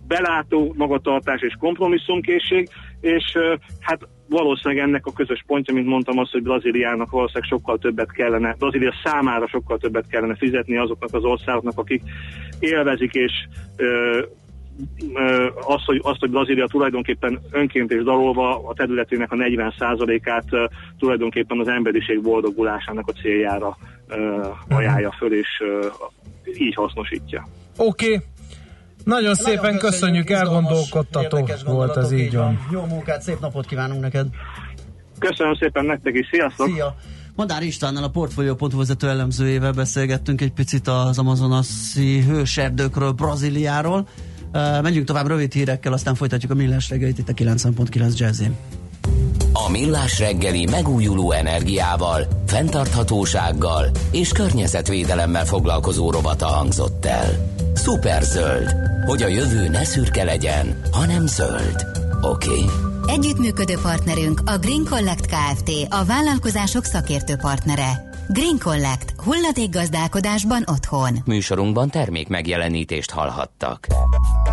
belátó 0.07 0.73
magatartás 0.77 1.41
és 1.41 1.53
kompromisszumkészség, 1.59 2.69
és 3.01 3.37
hát 3.79 4.07
valószínűleg 4.29 4.83
ennek 4.83 5.05
a 5.05 5.13
közös 5.13 5.43
pontja, 5.47 5.73
mint 5.73 5.87
mondtam, 5.87 6.17
az, 6.17 6.31
hogy 6.31 6.43
Brazíliának 6.43 7.11
valószínűleg 7.11 7.49
sokkal 7.49 7.77
többet 7.77 8.11
kellene, 8.11 8.55
Brazília 8.57 8.93
számára 9.03 9.47
sokkal 9.47 9.77
többet 9.77 10.07
kellene 10.07 10.35
fizetni 10.35 10.77
azoknak 10.77 11.13
az 11.13 11.23
országoknak, 11.23 11.77
akik 11.77 12.01
élvezik 12.59 13.13
és 13.13 13.31
ö, 13.75 14.21
ö, 15.13 15.47
azt, 15.61 15.85
hogy, 15.85 15.99
azt, 16.03 16.19
hogy 16.19 16.29
Brazília 16.29 16.67
tulajdonképpen 16.67 17.39
önként 17.51 17.91
és 17.91 18.03
dalolva 18.03 18.67
a 18.67 18.73
területének 18.73 19.31
a 19.31 19.35
40%-át 19.35 20.45
ö, 20.49 20.65
tulajdonképpen 20.99 21.59
az 21.59 21.67
emberiség 21.67 22.21
boldogulásának 22.21 23.07
a 23.07 23.19
céljára 23.21 23.77
ö, 24.07 24.47
ajánlja 24.69 25.11
föl, 25.17 25.33
és 25.33 25.47
ö, 25.59 25.87
így 26.57 26.73
hasznosítja. 26.73 27.47
Oké, 27.77 28.13
okay. 28.13 28.25
Nagyon 29.05 29.35
szépen 29.35 29.61
Nagyon 29.61 29.77
köszönjük, 29.77 30.29
elgondolkodtató 30.29 31.49
volt 31.65 31.95
az 31.95 32.11
így 32.11 32.35
van. 32.35 32.67
Jó 32.71 32.85
munkát, 32.85 33.21
szép 33.21 33.39
napot 33.39 33.65
kívánunk 33.65 34.01
neked! 34.01 34.27
Köszönöm 35.19 35.55
szépen 35.55 35.85
nektek 35.85 36.15
is, 36.15 36.27
sziasztok! 36.31 36.67
Szia! 36.67 36.95
Madár 37.35 37.63
Istvánnal 37.63 38.03
a 38.03 38.09
Portfolio.hu 38.09 38.77
vezető 38.77 39.09
elemzőjével 39.09 39.71
beszélgettünk 39.71 40.41
egy 40.41 40.51
picit 40.51 40.87
az 40.87 41.17
amazonaszi 41.17 42.21
hőserdőkről, 42.21 43.11
Brazíliáról. 43.11 44.07
Uh, 44.53 44.81
megyünk 44.81 45.05
tovább 45.05 45.27
rövid 45.27 45.53
hírekkel, 45.53 45.93
aztán 45.93 46.15
folytatjuk 46.15 46.51
a 46.51 46.55
millás 46.55 46.89
reggelit 46.89 47.17
itt 47.17 47.29
a 47.29 47.33
90.9 47.33 48.17
Jazzin. 48.17 48.55
A 49.53 49.69
millás 49.69 50.19
reggeli 50.19 50.65
megújuló 50.65 51.31
energiával, 51.31 52.27
fenntarthatósággal 52.47 53.85
és 54.11 54.31
környezetvédelemmel 54.31 55.45
foglalkozó 55.45 56.11
robata 56.11 56.45
hangzott 56.45 57.05
el. 57.05 57.29
Superzöld, 57.75 58.94
hogy 59.05 59.21
a 59.21 59.27
jövő 59.27 59.67
ne 59.67 59.83
szürke 59.83 60.23
legyen, 60.23 60.79
hanem 60.91 61.27
zöld. 61.27 61.85
Oké? 62.21 62.49
Okay? 62.49 62.65
Együttműködő 63.07 63.77
partnerünk 63.81 64.41
a 64.45 64.57
Green 64.57 64.85
Collect 64.89 65.25
Kft. 65.25 65.71
A 65.89 66.05
vállalkozások 66.05 66.83
szakértő 66.83 67.35
partnere. 67.35 68.09
Green 68.29 68.57
Collect. 68.59 69.13
gazdálkodásban 69.71 70.63
otthon. 70.65 71.17
Műsorunkban 71.25 71.89
termék 71.89 72.27
megjelenítést 72.27 73.11
hallhattak. 73.11 73.87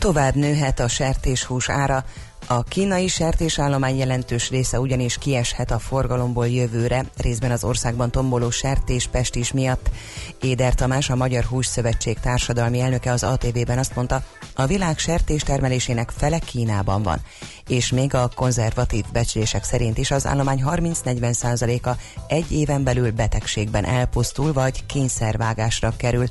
Tovább 0.00 0.34
nőhet 0.34 0.80
a 0.80 0.88
sertéshús 0.88 1.68
ára, 1.68 2.04
a 2.46 2.62
kínai 2.62 3.08
sertésállomány 3.08 3.96
jelentős 3.96 4.50
része 4.50 4.80
ugyanis 4.80 5.18
kieshet 5.18 5.70
a 5.70 5.78
forgalomból 5.78 6.48
jövőre, 6.48 7.04
részben 7.16 7.50
az 7.50 7.64
országban 7.64 8.10
tomboló 8.10 8.50
sertés 8.50 9.06
pestis 9.06 9.52
miatt. 9.52 9.90
Éder 10.40 10.74
Tamás, 10.74 11.10
a 11.10 11.16
Magyar 11.16 11.44
Hússzövetség 11.44 12.18
társadalmi 12.18 12.80
elnöke 12.80 13.12
az 13.12 13.22
ATV-ben 13.22 13.78
azt 13.78 13.94
mondta, 13.94 14.22
a 14.54 14.66
világ 14.66 14.98
sertés 14.98 15.42
termelésének 15.42 16.10
fele 16.16 16.38
Kínában 16.38 17.02
van, 17.02 17.20
és 17.70 17.90
még 17.90 18.14
a 18.14 18.30
konzervatív 18.34 19.04
becslések 19.12 19.64
szerint 19.64 19.98
is 19.98 20.10
az 20.10 20.26
állomány 20.26 20.62
30-40 20.66 21.32
százaléka 21.32 21.96
egy 22.26 22.52
éven 22.52 22.84
belül 22.84 23.10
betegségben 23.10 23.84
elpusztul 23.84 24.52
vagy 24.52 24.86
kényszervágásra 24.86 25.92
kerül. 25.96 26.26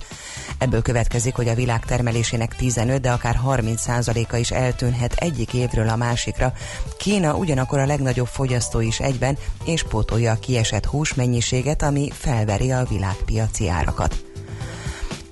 Ebből 0.58 0.82
következik, 0.82 1.36
hogy 1.36 1.48
a 1.48 1.56
világ 1.56 1.86
termelésének 1.86 2.56
15, 2.56 3.02
de 3.02 3.12
akár 3.12 3.36
30 3.36 3.82
százaléka 3.82 4.38
is 4.38 4.52
eltűnhet 4.52 5.14
egyik 5.14 5.54
évről 5.54 5.90
a 5.90 5.96
másikra. 5.96 6.54
Kína 6.98 7.36
ugyanakkor 7.36 7.80
a 7.80 7.86
legnagyobb 7.86 8.28
fogyasztó 8.28 8.80
is 8.80 9.00
egyben, 9.00 9.38
és 9.66 9.84
pótolja 9.84 10.32
a 10.32 10.40
kiesett 10.40 10.86
húsmennyiséget, 10.86 11.82
ami 11.82 12.10
felveri 12.12 12.72
a 12.72 12.86
világpiaci 12.90 13.70
árakat. 13.70 14.29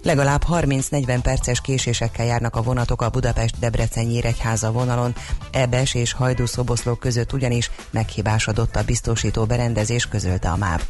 Legalább 0.08 0.44
30-40 0.52 1.20
perces 1.22 1.62
késésekkel 1.62 2.26
járnak 2.26 2.56
a 2.56 2.62
vonatok 2.62 3.02
a 3.02 3.10
Budapest-Debrecen-Nyíregyháza 3.10 4.72
vonalon. 4.72 5.16
Ebes 5.52 5.94
és 5.94 6.14
Hajdú-szoboszló 6.14 6.94
között 6.94 7.34
ugyanis 7.34 7.72
meghibásodott 7.90 8.76
a 8.76 8.84
biztosító 8.84 9.46
berendezés, 9.46 10.06
közölte 10.06 10.50
a 10.50 10.56
MÁV. 10.56 10.84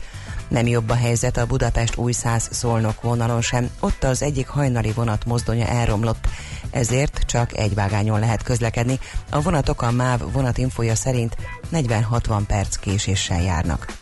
Nem 0.47 0.67
jobb 0.67 0.89
a 0.89 0.95
helyzet 0.95 1.37
a 1.37 1.45
Budapest 1.45 1.95
új 1.95 2.11
száz 2.11 2.49
szolnok 2.51 3.01
vonalon 3.01 3.41
sem, 3.41 3.69
ott 3.79 4.03
az 4.03 4.21
egyik 4.21 4.47
hajnali 4.47 4.91
vonat 4.91 5.25
mozdonya 5.25 5.65
elromlott, 5.65 6.27
ezért 6.71 7.19
csak 7.25 7.57
egy 7.57 7.73
vágányon 7.73 8.19
lehet 8.19 8.43
közlekedni. 8.43 8.99
A 9.29 9.41
vonatok 9.41 9.81
a 9.81 9.91
MÁV 9.91 10.31
vonatinfoja 10.31 10.95
szerint 10.95 11.35
40-60 11.73 12.41
perc 12.47 12.75
késéssel 12.75 13.41
járnak. 13.41 13.97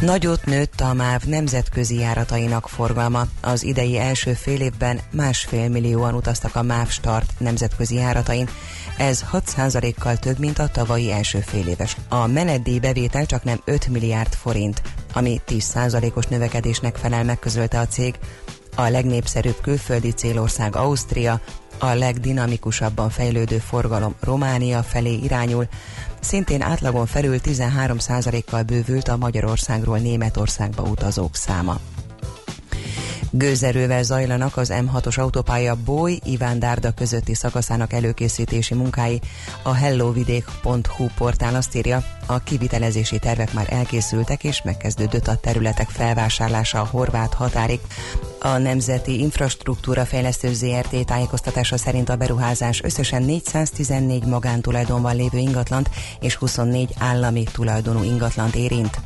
Nagyot 0.00 0.44
nőtt 0.44 0.80
a 0.80 0.94
MÁV 0.94 1.22
nemzetközi 1.22 1.98
járatainak 1.98 2.68
forgalma. 2.68 3.26
Az 3.40 3.62
idei 3.62 3.98
első 3.98 4.32
fél 4.32 4.60
évben 4.60 5.00
másfél 5.10 5.68
millióan 5.68 6.14
utaztak 6.14 6.56
a 6.56 6.62
MÁV 6.62 6.88
Start 6.88 7.32
nemzetközi 7.38 7.94
járatain. 7.94 8.48
Ez 8.98 9.24
6%-kal 9.32 10.16
több, 10.16 10.38
mint 10.38 10.58
a 10.58 10.68
tavalyi 10.68 11.12
első 11.12 11.40
fél 11.40 11.66
éves. 11.66 11.96
A 12.08 12.26
menetdíj 12.26 12.78
bevétel 12.78 13.26
csak 13.26 13.44
nem 13.44 13.60
5 13.64 13.88
milliárd 13.88 14.34
forint, 14.34 14.82
ami 15.12 15.40
10%-os 15.48 16.26
növekedésnek 16.26 16.96
felel 16.96 17.24
meg, 17.24 17.38
közölte 17.38 17.78
a 17.78 17.86
cég. 17.86 18.14
A 18.74 18.88
legnépszerűbb 18.88 19.60
külföldi 19.62 20.10
célország 20.10 20.76
Ausztria, 20.76 21.40
a 21.78 21.94
legdinamikusabban 21.94 23.10
fejlődő 23.10 23.58
forgalom 23.58 24.14
Románia 24.20 24.82
felé 24.82 25.14
irányul, 25.14 25.68
szintén 26.20 26.62
átlagon 26.62 27.06
felül 27.06 27.38
13%-kal 27.42 28.62
bővült 28.62 29.08
a 29.08 29.16
Magyarországról 29.16 29.98
Németországba 29.98 30.82
utazók 30.82 31.36
száma. 31.36 31.80
Gőzerővel 33.38 34.02
zajlanak 34.02 34.56
az 34.56 34.72
M6-os 34.74 35.18
autópálya 35.18 35.74
Boly 35.84 36.18
Iván 36.24 36.58
Dárda 36.58 36.90
közötti 36.90 37.34
szakaszának 37.34 37.92
előkészítési 37.92 38.74
munkái. 38.74 39.20
A 39.62 39.72
hellovidék.hu 39.72 41.06
portál 41.16 41.54
azt 41.54 41.74
írja, 41.74 42.04
a 42.26 42.38
kivitelezési 42.38 43.18
tervek 43.18 43.52
már 43.52 43.66
elkészültek 43.72 44.44
és 44.44 44.62
megkezdődött 44.62 45.26
a 45.26 45.36
területek 45.36 45.88
felvásárlása 45.88 46.80
a 46.80 46.88
horvát 46.90 47.34
határig. 47.34 47.80
A 48.40 48.56
Nemzeti 48.56 49.20
Infrastruktúra 49.20 50.04
Fejlesztő 50.04 50.52
ZRT 50.52 51.06
tájékoztatása 51.06 51.76
szerint 51.76 52.08
a 52.08 52.16
beruházás 52.16 52.82
összesen 52.82 53.22
414 53.22 54.24
magántulajdonban 54.24 55.16
lévő 55.16 55.38
ingatlant 55.38 55.90
és 56.20 56.34
24 56.34 56.94
állami 56.98 57.44
tulajdonú 57.52 58.02
ingatlant 58.02 58.54
érint. 58.54 59.00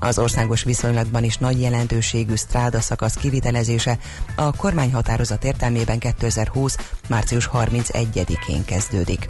Az 0.00 0.18
országos 0.18 0.62
viszonylatban 0.62 1.24
is 1.24 1.36
nagy 1.36 1.60
jelentőségű 1.60 2.34
stráda 2.34 2.80
szakasz 2.80 3.14
kivitelezése 3.14 3.98
a 4.34 4.56
kormányhatározat 4.56 5.44
értelmében 5.44 5.98
2020. 5.98 6.76
március 7.08 7.50
31-én 7.52 8.64
kezdődik. 8.64 9.26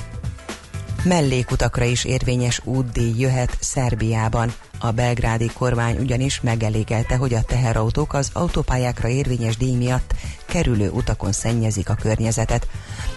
Mellékutakra 1.05 1.85
is 1.85 2.05
érvényes 2.05 2.61
útdíj 2.65 3.15
jöhet 3.19 3.57
Szerbiában. 3.61 4.53
A 4.79 4.91
belgrádi 4.91 5.47
kormány 5.47 5.99
ugyanis 5.99 6.41
megelégelte, 6.41 7.17
hogy 7.17 7.35
a 7.35 7.43
teherautók 7.43 8.15
az 8.15 8.31
autópályákra 8.33 9.09
érvényes 9.09 9.57
díj 9.57 9.77
miatt 9.77 10.15
kerülő 10.47 10.91
utakon 10.91 11.33
szennyezik 11.33 11.89
a 11.89 11.95
környezetet. 11.95 12.69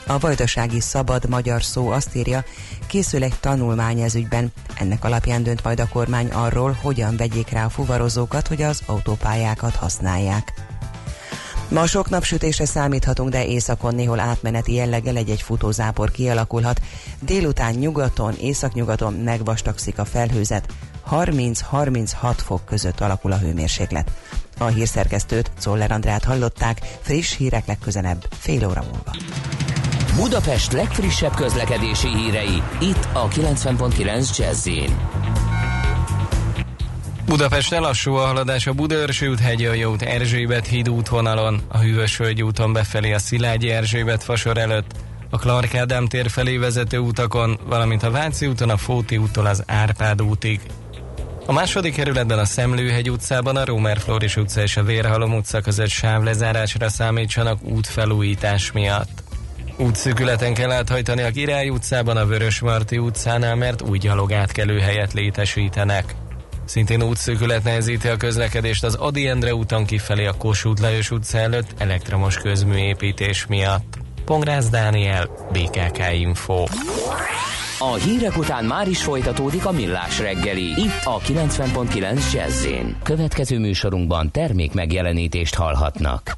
A 0.07 0.19
Vajdasági 0.19 0.79
Szabad 0.79 1.29
Magyar 1.29 1.63
Szó 1.63 1.89
azt 1.89 2.15
írja, 2.15 2.43
készül 2.87 3.23
egy 3.23 3.39
tanulmány 3.39 3.99
ez 3.99 4.15
ügyben. 4.15 4.53
Ennek 4.79 5.03
alapján 5.03 5.43
dönt 5.43 5.63
majd 5.63 5.79
a 5.79 5.87
kormány 5.87 6.27
arról, 6.27 6.77
hogyan 6.81 7.17
vegyék 7.17 7.49
rá 7.49 7.65
a 7.65 7.69
fuvarozókat, 7.69 8.47
hogy 8.47 8.61
az 8.61 8.81
autópályákat 8.85 9.75
használják. 9.75 10.70
Ma 11.71 11.85
sok 11.85 12.09
napsütésre 12.09 12.65
számíthatunk, 12.65 13.29
de 13.29 13.45
északon 13.45 13.95
néhol 13.95 14.19
átmeneti 14.19 14.73
jelleggel 14.73 15.15
egy-egy 15.15 15.41
futózápor 15.41 16.11
kialakulhat. 16.11 16.81
Délután 17.19 17.73
nyugaton, 17.73 18.33
északnyugaton 18.41 19.13
megvastagszik 19.13 19.99
a 19.99 20.05
felhőzet. 20.05 20.65
30-36 21.11 22.33
fok 22.35 22.65
között 22.65 22.99
alakul 22.99 23.31
a 23.31 23.37
hőmérséklet. 23.37 24.11
A 24.57 24.65
hírszerkesztőt, 24.65 25.51
Czoller 25.59 25.91
Andrát 25.91 26.23
hallották, 26.23 26.81
friss 27.01 27.35
hírek 27.37 27.65
legközelebb, 27.65 28.27
fél 28.39 28.67
óra 28.67 28.83
múlva. 28.91 29.15
Budapest 30.15 30.71
legfrissebb 30.71 31.35
közlekedési 31.35 32.07
hírei, 32.07 32.63
itt 32.79 33.07
a 33.13 33.27
90.9 33.27 34.37
jazz 34.37 34.67
Budapest 37.25 37.69
lassú 37.69 38.13
a 38.13 38.25
haladás 38.25 38.67
a 38.67 38.73
Budaörsi 38.73 39.27
út, 39.27 39.39
Hegyi 39.39 39.83
út, 39.83 40.01
Erzsébet 40.01 40.67
híd 40.67 40.89
útvonalon, 40.89 41.61
a 41.67 41.77
Hűvösvölgy 41.77 42.43
úton 42.43 42.73
befelé 42.73 43.13
a 43.13 43.19
Szilágyi 43.19 43.69
Erzsébet 43.69 44.23
fasor 44.23 44.57
előtt, 44.57 44.91
a 45.29 45.37
Clark 45.37 45.75
Ádám 45.75 46.07
tér 46.07 46.29
felé 46.29 46.57
vezető 46.57 46.97
utakon, 46.97 47.59
valamint 47.65 48.03
a 48.03 48.11
Váci 48.11 48.47
úton 48.47 48.69
a 48.69 48.77
Fóti 48.77 49.17
úttól 49.17 49.45
az 49.45 49.63
Árpád 49.67 50.21
útig. 50.21 50.59
A 51.45 51.51
második 51.51 51.95
kerületben 51.95 52.39
a 52.39 52.45
Szemlőhegy 52.45 53.09
utcában 53.09 53.55
a 53.55 53.65
Rómer 53.65 53.99
Floris 53.99 54.35
utca 54.35 54.61
és 54.61 54.77
a 54.77 54.83
Vérhalom 54.83 55.33
utca 55.33 55.61
között 55.61 55.89
sávlezárásra 55.89 56.89
számítsanak 56.89 57.63
útfelújítás 57.63 58.71
miatt. 58.71 59.23
Útszűkületen 59.77 60.53
kell 60.53 60.71
áthajtani 60.71 61.21
a 61.21 61.31
Király 61.31 61.69
utcában, 61.69 62.17
a 62.17 62.25
Vörösmarty 62.25 62.97
utcánál, 62.97 63.55
mert 63.55 63.81
új 63.81 63.97
gyalogátkelő 63.97 64.79
helyet 64.79 65.13
létesítenek. 65.13 66.15
Szintén 66.71 67.03
útszűkület 67.03 67.63
nehezíti 67.63 68.07
a 68.07 68.17
közlekedést 68.17 68.83
az 68.83 68.95
Adi 68.95 69.27
Endre 69.27 69.55
úton 69.55 69.85
kifelé 69.85 70.25
a 70.25 70.33
Kossuth 70.33 70.81
Lajos 70.81 71.11
utca 71.11 71.37
előtt 71.37 71.73
elektromos 71.77 72.37
közműépítés 72.37 73.45
miatt. 73.45 73.97
Pongrász 74.25 74.69
Dániel, 74.69 75.29
BKK 75.51 75.99
Info. 76.13 76.63
A 77.79 77.93
hírek 77.93 78.37
után 78.37 78.65
már 78.65 78.87
is 78.87 79.03
folytatódik 79.03 79.65
a 79.65 79.71
millás 79.71 80.19
reggeli. 80.19 80.67
Itt 80.67 81.01
a 81.03 81.19
90.9 81.19 82.33
jazz 82.33 82.67
Következő 83.03 83.59
műsorunkban 83.59 84.31
termék 84.31 84.73
megjelenítést 84.73 85.55
hallhatnak. 85.55 86.37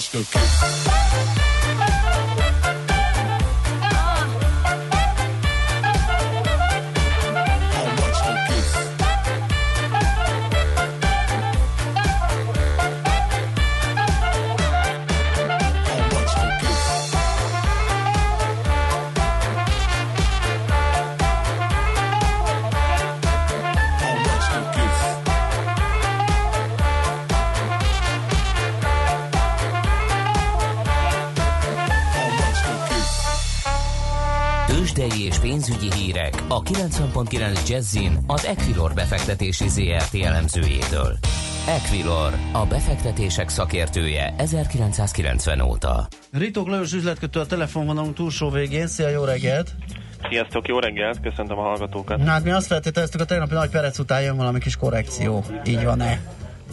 watch 0.00 0.10
the 0.12 0.24
kiss. 0.24 0.89
90.9 36.72 37.68
Jazzin 37.68 38.18
az 38.26 38.46
Equilor 38.46 38.94
befektetési 38.94 39.68
ZRT 39.68 40.14
elemzőjétől. 40.24 41.16
Equilor, 41.68 42.32
a 42.52 42.66
befektetések 42.66 43.48
szakértője 43.48 44.34
1990 44.36 45.60
óta. 45.60 46.06
Ritok 46.32 46.68
Lajos 46.68 46.92
üzletkötő 46.92 47.40
a 47.40 47.46
telefonvonalunk 47.46 48.14
túlsó 48.14 48.50
végén. 48.50 48.86
Szia, 48.86 49.08
jó 49.08 49.24
reggelt! 49.24 49.70
Sziasztok, 50.28 50.68
jó 50.68 50.78
reggelt, 50.78 51.20
köszöntöm 51.20 51.58
a 51.58 51.62
hallgatókat. 51.62 52.20
Hát 52.22 52.44
mi 52.44 52.50
azt 52.50 52.66
feltételeztük, 52.66 53.20
a 53.20 53.24
tegnapi 53.24 53.54
nagy 53.54 53.70
perec 53.70 53.98
után 53.98 54.22
jön 54.22 54.36
valami 54.36 54.58
kis 54.58 54.76
korrekció. 54.76 55.44
Így 55.66 55.84
van-e? 55.84 56.20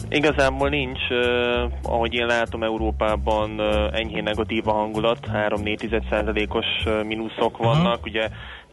Igazából 0.08 0.68
nincs, 0.68 1.00
uh, 1.10 1.72
ahogy 1.82 2.14
én 2.14 2.26
látom 2.26 2.62
Európában 2.62 3.50
uh, 3.60 3.98
enyhén 3.98 4.22
negatív 4.22 4.68
a 4.68 4.72
hangulat, 4.72 5.18
3-4%-os 5.32 6.66
uh, 6.84 7.04
mínuszok 7.04 7.56
vannak, 7.56 7.96
uh-huh. 7.96 8.06
ugye 8.06 8.28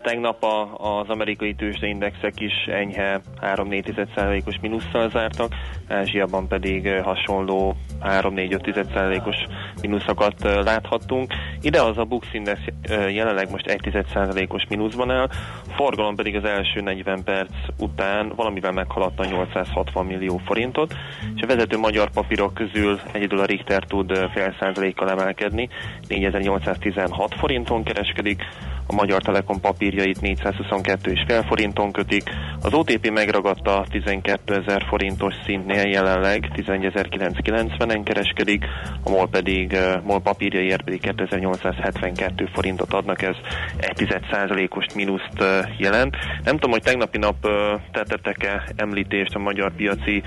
Tegnap 0.06 0.44
a, 0.44 0.76
az 0.76 1.10
amerikai 1.10 1.54
tőzsdeindexek 1.54 2.39
is 2.39 2.54
enyhe 2.65 3.22
3-4%-os 3.41 4.60
mínusszal 4.62 5.10
zártak, 5.10 5.54
Ázsiában 5.88 6.48
pedig 6.48 6.89
hasonló 7.04 7.76
3-4-5%-os 8.02 9.36
mínuszokat 9.82 10.34
láthattunk. 10.41 11.34
Ide 11.62 11.82
az 11.82 11.98
a 11.98 12.04
Bux 12.04 12.28
Index 12.34 12.60
jelenleg 12.89 13.52
most 13.52 13.65
1%-os 13.68 14.65
mínuszban 14.70 15.12
áll, 15.12 15.30
forgalom 15.76 16.15
pedig 16.15 16.36
az 16.36 16.44
első 16.44 16.82
40 16.82 17.24
perc 17.24 17.52
után 17.80 18.34
valamivel 18.36 18.72
meghaladta 18.72 19.26
860 19.26 20.06
millió 20.06 20.38
forintot, 20.38 20.94
és 21.36 21.41
a 21.41 21.48
vezető 21.48 21.78
magyar 21.78 22.10
papírok 22.10 22.54
közül 22.54 23.00
egyedül 23.12 23.39
a 23.39 23.46
Richter 23.46 23.84
tud 23.84 24.30
fél 24.34 24.56
százalékkal 24.60 25.10
emelkedni, 25.10 25.70
4816 26.08 27.36
forinton 27.36 27.84
kereskedik, 27.84 28.44
a 28.88 28.94
Magyar 28.94 29.22
Telekom 29.22 29.62
papírjait 29.96 30.20
422,5 30.22 31.44
forinton 31.48 31.92
kötik, 31.92 32.24
az 32.62 32.74
OTP 32.74 33.10
megragadta 33.10 33.86
12 33.90 34.54
ezer 34.54 34.86
forintos 34.90 35.34
szintnél 35.46 35.88
jelenleg 35.88 36.52
11.990-en 36.56 38.02
kereskedik, 38.04 38.64
a 39.04 39.10
MOL 39.10 39.30
pedig, 39.30 39.78
MOL 40.04 40.22
papírjaiért 40.22 40.84
pedig 40.84 41.00
2872 41.00 42.50
forintot 42.54 42.94
adnak, 42.94 43.22
ez 43.22 43.36
1,1%-os 43.80 44.86
mínuszt 44.96 45.44
jelent. 45.78 46.16
Nem 46.44 46.54
tudom, 46.54 46.72
hogy 46.72 46.82
tegnapi 46.82 47.18
nap 47.18 47.48
tettetek-e 47.92 48.64
említést 48.76 49.36
a 49.36 49.40
magyar 49.40 49.76
piaci 49.76 50.24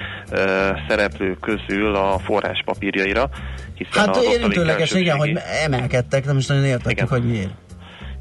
szereplő 0.88 1.36
közül 1.40 1.94
a 1.94 2.18
forrás 2.18 2.62
papírjaira, 2.64 3.28
hiszen 3.74 4.06
hát 4.06 4.16
érintőleges, 4.16 4.92
igen, 4.92 5.16
hogy 5.16 5.38
emelkedtek, 5.64 6.24
nem 6.24 6.36
is 6.36 6.46
nagyon 6.46 6.64
értettük, 6.64 6.90
igen. 6.90 7.08
hogy 7.08 7.24
miért. 7.24 7.67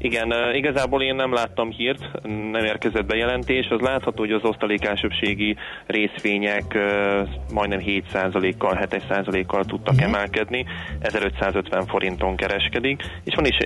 Igen, 0.00 0.54
igazából 0.54 1.02
én 1.02 1.14
nem 1.14 1.32
láttam 1.32 1.70
hírt, 1.70 2.22
nem 2.52 2.64
érkezett 2.64 3.06
bejelentés. 3.06 3.68
Az 3.68 3.80
látható, 3.80 4.18
hogy 4.18 4.32
az 4.32 4.44
osztalékásöbségi 4.44 5.56
részvények 5.86 6.78
majdnem 7.52 7.80
7%-kal, 7.86 8.78
7%-kal 8.90 9.64
tudtak 9.64 9.94
uh-huh. 9.94 10.08
emelkedni, 10.08 10.64
1550 11.00 11.86
forinton 11.86 12.36
kereskedik, 12.36 13.02
és 13.24 13.34
van 13.34 13.44
is 13.44 13.56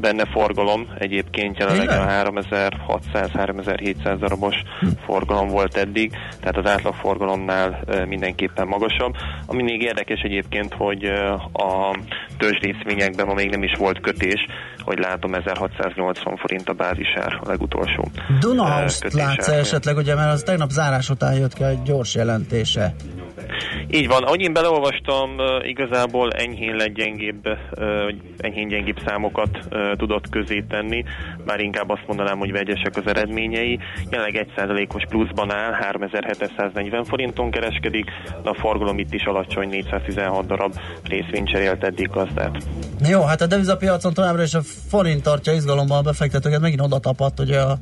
benne 0.00 0.24
forgalom, 0.24 0.88
egyébként 0.98 1.58
jelenleg 1.58 1.88
a 1.88 2.06
3600-3700 2.06 4.16
darabos 4.18 4.56
uh-huh. 4.56 4.98
forgalom 5.04 5.48
volt 5.48 5.76
eddig, 5.76 6.10
tehát 6.40 6.56
az 6.56 6.66
átlag 6.66 6.94
forgalomnál 6.94 7.80
mindenképpen 8.08 8.66
magasabb. 8.66 9.14
Ami 9.46 9.62
még 9.62 9.82
érdekes 9.82 10.20
egyébként, 10.20 10.74
hogy 10.74 11.04
a 11.52 11.96
tőzsrészvényekben 12.42 13.26
ma 13.26 13.34
még 13.34 13.50
nem 13.50 13.62
is 13.62 13.74
volt 13.78 14.00
kötés, 14.00 14.46
hogy 14.78 14.98
látom 14.98 15.34
1680 15.34 16.36
forint 16.36 16.68
a 16.68 16.72
bázisár 16.72 17.38
a 17.40 17.48
legutolsó. 17.48 18.10
Dunahoust 18.40 19.12
látsz 19.12 19.48
esetleg, 19.48 19.96
ugye, 19.96 20.14
mert 20.14 20.32
az 20.32 20.42
tegnap 20.42 20.70
zárás 20.70 21.10
után 21.10 21.34
jött 21.34 21.54
ki 21.54 21.64
egy 21.64 21.82
gyors 21.82 22.14
jelentése. 22.14 22.94
Így 23.90 24.06
van, 24.06 24.22
ahogy 24.22 24.40
én 24.40 24.52
beleolvastam, 24.52 25.36
igazából 25.62 26.32
enyhén 26.32 26.74
legyengébb, 26.74 27.48
enyhén 28.36 28.68
gyengébb 28.68 28.98
számokat 29.06 29.58
tudott 29.96 30.28
közé 30.28 30.64
tenni, 30.68 31.04
már 31.46 31.60
inkább 31.60 31.90
azt 31.90 32.06
mondanám, 32.06 32.38
hogy 32.38 32.52
vegyesek 32.52 32.96
az 32.96 33.06
eredményei. 33.06 33.78
Jelenleg 34.10 34.46
1%-os 34.56 35.02
pluszban 35.08 35.52
áll, 35.52 35.72
3740 35.72 37.04
forinton 37.04 37.50
kereskedik, 37.50 38.04
de 38.42 38.50
a 38.50 38.54
forgalom 38.54 38.98
itt 38.98 39.14
is 39.14 39.24
alacsony, 39.24 39.68
416 39.68 40.46
darab 40.46 40.74
részvényt 41.02 41.48
cserélt 41.48 41.84
eddig 41.84 42.08
gazdát. 42.08 42.56
Jó, 43.08 43.22
hát 43.22 43.40
a 43.40 43.46
devizapiacon 43.46 44.14
továbbra 44.14 44.42
is 44.42 44.54
a 44.54 44.60
forint 44.88 45.22
tartja 45.22 45.52
izgalomban 45.52 45.98
a 45.98 46.02
befektetőket, 46.02 46.60
megint 46.60 46.80
oda 46.80 46.98
tapadt, 46.98 47.38
hogy 47.38 47.50
a 47.50 47.76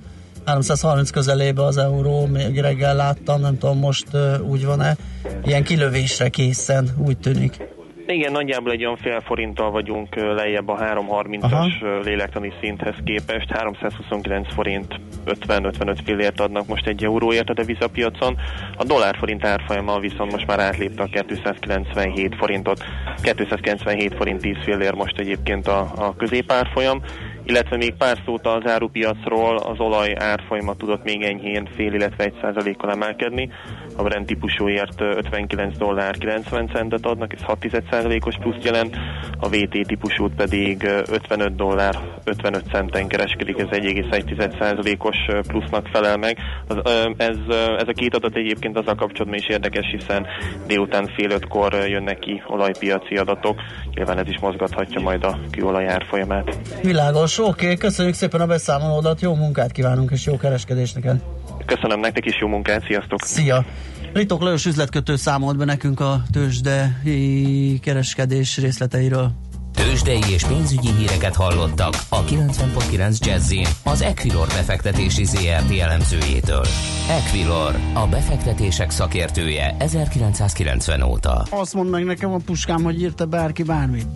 330 0.44 1.10
közelébe 1.10 1.62
az 1.62 1.76
euró, 1.76 2.26
még 2.26 2.60
reggel 2.60 2.96
láttam, 2.96 3.40
nem 3.40 3.58
tudom 3.58 3.78
most 3.78 4.06
úgy 4.48 4.64
van-e, 4.64 4.96
ilyen 5.44 5.64
kilövésre 5.64 6.28
készen, 6.28 6.88
úgy 6.98 7.18
tűnik. 7.18 7.68
Igen, 8.12 8.32
nagyjából 8.32 8.72
egy 8.72 8.84
olyan 8.84 8.96
fél 8.96 9.20
forinttal 9.20 9.70
vagyunk 9.70 10.14
lejjebb 10.14 10.68
a 10.68 10.76
330-as 10.76 12.04
lélektani 12.04 12.52
szinthez 12.60 12.94
képest. 13.04 13.50
329 13.50 14.52
forint 14.54 15.00
50-55 15.26 15.98
fillért 16.04 16.40
adnak 16.40 16.66
most 16.66 16.86
egy 16.86 17.04
euróért 17.04 17.48
a 17.48 17.54
devizapiacon. 17.54 18.36
A 18.76 18.84
dollár 18.84 19.16
forint 19.16 19.44
árfolyama 19.44 19.98
viszont 19.98 20.32
most 20.32 20.46
már 20.46 20.60
átlépte 20.60 21.02
a 21.02 21.06
297 21.06 22.34
forintot. 22.34 22.84
297 23.22 24.14
forint 24.14 24.40
10 24.40 24.56
fillér 24.64 24.94
most 24.94 25.18
egyébként 25.18 25.66
a, 25.66 25.80
a 25.96 26.16
középárfolyam 26.16 27.02
illetve 27.50 27.76
még 27.76 27.94
pár 27.94 28.18
szót 28.24 28.46
az 28.46 28.70
árupiacról, 28.70 29.56
az 29.56 29.78
olaj 29.78 30.14
árfolyama 30.18 30.74
tudott 30.74 31.04
még 31.04 31.22
enyhén 31.22 31.68
fél, 31.76 31.92
illetve 31.92 32.24
egy 32.24 32.38
százalékkal 32.40 32.90
emelkedni. 32.90 33.50
A 33.96 34.02
Brent 34.02 34.26
típusúért 34.26 35.00
59 35.00 35.76
dollár 35.76 36.16
90 36.18 36.68
centet 36.72 37.06
adnak, 37.06 37.32
ez 37.32 37.42
6 37.42 37.58
százalékos 37.90 38.34
plusz 38.40 38.62
jelent, 38.62 38.96
a 39.40 39.48
VT 39.48 39.86
típusút 39.86 40.34
pedig 40.34 40.82
55 40.82 41.56
dollár 41.56 41.98
55 42.24 42.64
centen 42.72 43.08
kereskedik, 43.08 43.58
ez 43.58 43.66
1,1 43.70 44.58
százalékos 44.58 45.16
plusznak 45.46 45.86
felel 45.92 46.16
meg. 46.16 46.38
Az, 46.68 46.76
ez, 47.16 47.36
ez 47.76 47.88
a 47.88 47.92
két 47.92 48.14
adat 48.14 48.36
egyébként 48.36 48.78
azzal 48.78 48.94
kapcsolatban 48.94 49.38
is 49.38 49.48
érdekes, 49.48 49.86
hiszen 49.90 50.26
délután 50.66 51.06
fél 51.16 51.30
ötkor 51.30 51.72
jönnek 51.72 52.18
ki 52.18 52.42
olajpiaci 52.46 53.14
adatok, 53.14 53.60
nyilván 53.94 54.18
ez 54.18 54.28
is 54.28 54.38
mozgathatja 54.40 55.00
majd 55.00 55.24
a 55.24 55.38
kőolaj 55.50 55.88
árfolyamát. 55.88 56.56
Világos, 56.82 57.38
oké, 57.40 57.64
okay, 57.64 57.76
köszönjük 57.76 58.14
szépen 58.14 58.40
a 58.40 58.46
beszámolódat, 58.46 59.20
jó 59.20 59.34
munkát 59.34 59.72
kívánunk 59.72 60.10
és 60.10 60.26
jó 60.26 60.36
kereskedést 60.36 60.94
neked. 60.94 61.22
Köszönöm 61.66 62.00
nektek 62.00 62.26
is, 62.26 62.40
jó 62.40 62.48
munkát, 62.48 62.84
sziasztok! 62.86 63.22
Szia! 63.22 63.64
Ritok 64.12 64.42
Lajos 64.42 64.66
üzletkötő 64.66 65.16
számolt 65.16 65.56
be 65.56 65.64
nekünk 65.64 66.00
a 66.00 66.22
tőzsdei 66.32 67.78
kereskedés 67.82 68.58
részleteiről. 68.58 69.32
Tőzsdei 69.74 70.20
és 70.32 70.44
pénzügyi 70.44 70.92
híreket 70.92 71.34
hallottak 71.34 71.94
a 72.08 72.24
90.9 72.24 73.18
jazz 73.18 73.52
az 73.84 74.02
Equilor 74.02 74.46
befektetési 74.46 75.24
ZRT 75.24 75.78
elemzőjétől. 75.80 76.64
Equilor, 77.08 77.74
a 77.94 78.06
befektetések 78.06 78.90
szakértője 78.90 79.76
1990 79.78 81.02
óta. 81.02 81.42
Azt 81.50 81.74
mondd 81.74 81.88
meg 81.88 82.04
nekem 82.04 82.32
a 82.32 82.38
puskám, 82.44 82.82
hogy 82.82 83.00
írta 83.00 83.26
bárki 83.26 83.62
bármit. 83.62 84.06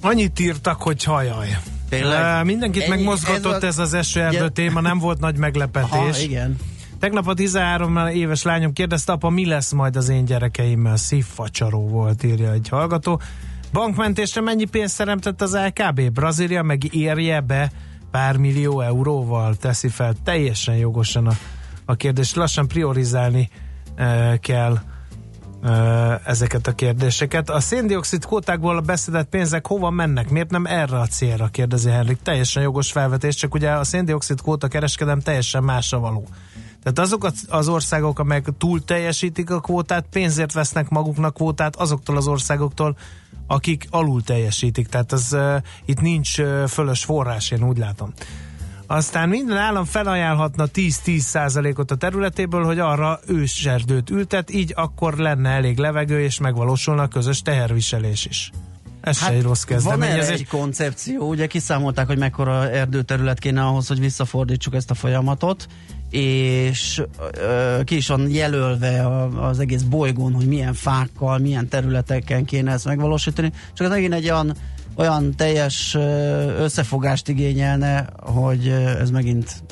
Annyit 0.00 0.40
írtak, 0.40 0.82
hogy 0.82 1.04
hajaj. 1.04 1.48
Tényleg? 1.88 2.44
Mindenkit 2.44 2.82
Ennyi, 2.82 2.90
megmozgatott 2.90 3.54
ez, 3.54 3.62
a... 3.62 3.66
ez 3.66 3.78
az 3.78 3.94
esőerdő 3.94 4.48
téma, 4.48 4.80
nem 4.80 4.98
volt 4.98 5.20
nagy 5.20 5.36
meglepetés. 5.36 5.90
Aha, 5.90 6.18
igen. 6.18 6.56
Tegnap 6.98 7.26
a 7.28 7.34
13 7.34 7.96
éves 7.96 8.42
lányom 8.42 8.72
kérdezte, 8.72 9.12
apa, 9.12 9.28
mi 9.28 9.46
lesz 9.46 9.72
majd 9.72 9.96
az 9.96 10.08
én 10.08 10.24
gyerekeimmel? 10.24 10.96
Szívfacsaró 10.96 11.88
volt, 11.88 12.22
írja 12.22 12.52
egy 12.52 12.68
hallgató. 12.68 13.20
Bankmentésre 13.72 14.40
mennyi 14.40 14.64
pénzt 14.64 14.96
teremtett 14.96 15.42
az 15.42 15.56
LKB? 15.56 16.12
Brazília 16.12 16.62
meg 16.62 16.94
érje 16.94 17.40
be 17.40 17.70
pár 18.10 18.36
millió 18.36 18.80
euróval? 18.80 19.54
Teszi 19.54 19.88
fel 19.88 20.14
teljesen 20.24 20.76
jogosan 20.76 21.26
a, 21.26 21.32
a 21.84 21.94
kérdést. 21.94 22.36
Lassan 22.36 22.68
priorizálni 22.68 23.48
e, 23.94 24.36
kell 24.36 24.78
ezeket 26.24 26.66
a 26.66 26.72
kérdéseket. 26.72 27.50
A 27.50 27.60
széndiokszid 27.60 28.24
kvótákból 28.24 28.76
a 28.76 28.80
beszedett 28.80 29.28
pénzek 29.28 29.66
hova 29.66 29.90
mennek? 29.90 30.30
Miért 30.30 30.50
nem 30.50 30.66
erre 30.66 30.98
a 30.98 31.06
célra? 31.06 31.48
kérdezi 31.48 31.90
Henrik. 31.90 32.22
Teljesen 32.22 32.62
jogos 32.62 32.92
felvetés, 32.92 33.34
csak 33.34 33.54
ugye 33.54 33.70
a 33.70 33.84
széndiokszid 33.84 34.40
kvóta 34.40 34.68
kereskedem 34.68 35.20
teljesen 35.20 35.64
másra 35.64 35.98
való. 35.98 36.28
Tehát 36.82 36.98
azok 36.98 37.32
az 37.48 37.68
országok, 37.68 38.18
amelyek 38.18 38.48
túl 38.58 38.84
teljesítik 38.84 39.50
a 39.50 39.60
kvótát, 39.60 40.04
pénzért 40.10 40.52
vesznek 40.52 40.88
maguknak 40.88 41.34
kvótát 41.34 41.76
azoktól 41.76 42.16
az 42.16 42.26
országoktól, 42.26 42.96
akik 43.46 43.86
alul 43.90 44.22
teljesítik. 44.22 44.88
Tehát 44.88 45.12
ez, 45.12 45.36
itt 45.84 46.00
nincs 46.00 46.42
fölös 46.68 47.04
forrás, 47.04 47.50
én 47.50 47.64
úgy 47.64 47.78
látom. 47.78 48.12
Aztán 48.90 49.28
minden 49.28 49.56
állam 49.56 49.84
felajánlhatna 49.84 50.66
10-10 50.74 51.18
százalékot 51.18 51.90
a 51.90 51.94
területéből, 51.94 52.64
hogy 52.64 52.78
arra 52.78 53.20
őserdőt 53.26 54.10
ültet, 54.10 54.50
így 54.50 54.72
akkor 54.76 55.16
lenne 55.16 55.50
elég 55.50 55.78
levegő, 55.78 56.20
és 56.20 56.38
megvalósulna 56.38 57.02
a 57.02 57.08
közös 57.08 57.42
teherviselés 57.42 58.26
is. 58.26 58.50
Ez 59.00 59.18
hát 59.18 59.30
se 59.30 59.36
egy 59.36 59.42
rossz 59.42 59.62
kezdeményezés. 59.62 60.24
Van 60.24 60.34
egy 60.34 60.46
koncepció, 60.46 61.28
ugye 61.28 61.46
kiszámolták, 61.46 62.06
hogy 62.06 62.18
mekkora 62.18 62.70
erdőterület 62.70 63.38
kéne 63.38 63.64
ahhoz, 63.64 63.88
hogy 63.88 64.00
visszafordítsuk 64.00 64.74
ezt 64.74 64.90
a 64.90 64.94
folyamatot, 64.94 65.66
és 66.10 67.02
ö, 67.32 67.80
ki 67.84 67.96
is 67.96 68.08
van 68.08 68.30
jelölve 68.30 69.06
a, 69.06 69.48
az 69.48 69.58
egész 69.58 69.82
bolygón, 69.82 70.32
hogy 70.32 70.46
milyen 70.46 70.74
fákkal, 70.74 71.38
milyen 71.38 71.68
területeken 71.68 72.44
kéne 72.44 72.72
ezt 72.72 72.84
megvalósítani. 72.84 73.52
Csak 73.72 73.86
ez 73.86 73.92
megint 73.92 74.14
egy 74.14 74.30
olyan 74.30 74.56
olyan 74.98 75.34
teljes 75.36 75.94
összefogást 76.58 77.28
igényelne, 77.28 78.08
hogy 78.20 78.68
ez 78.68 79.10
megint 79.10 79.62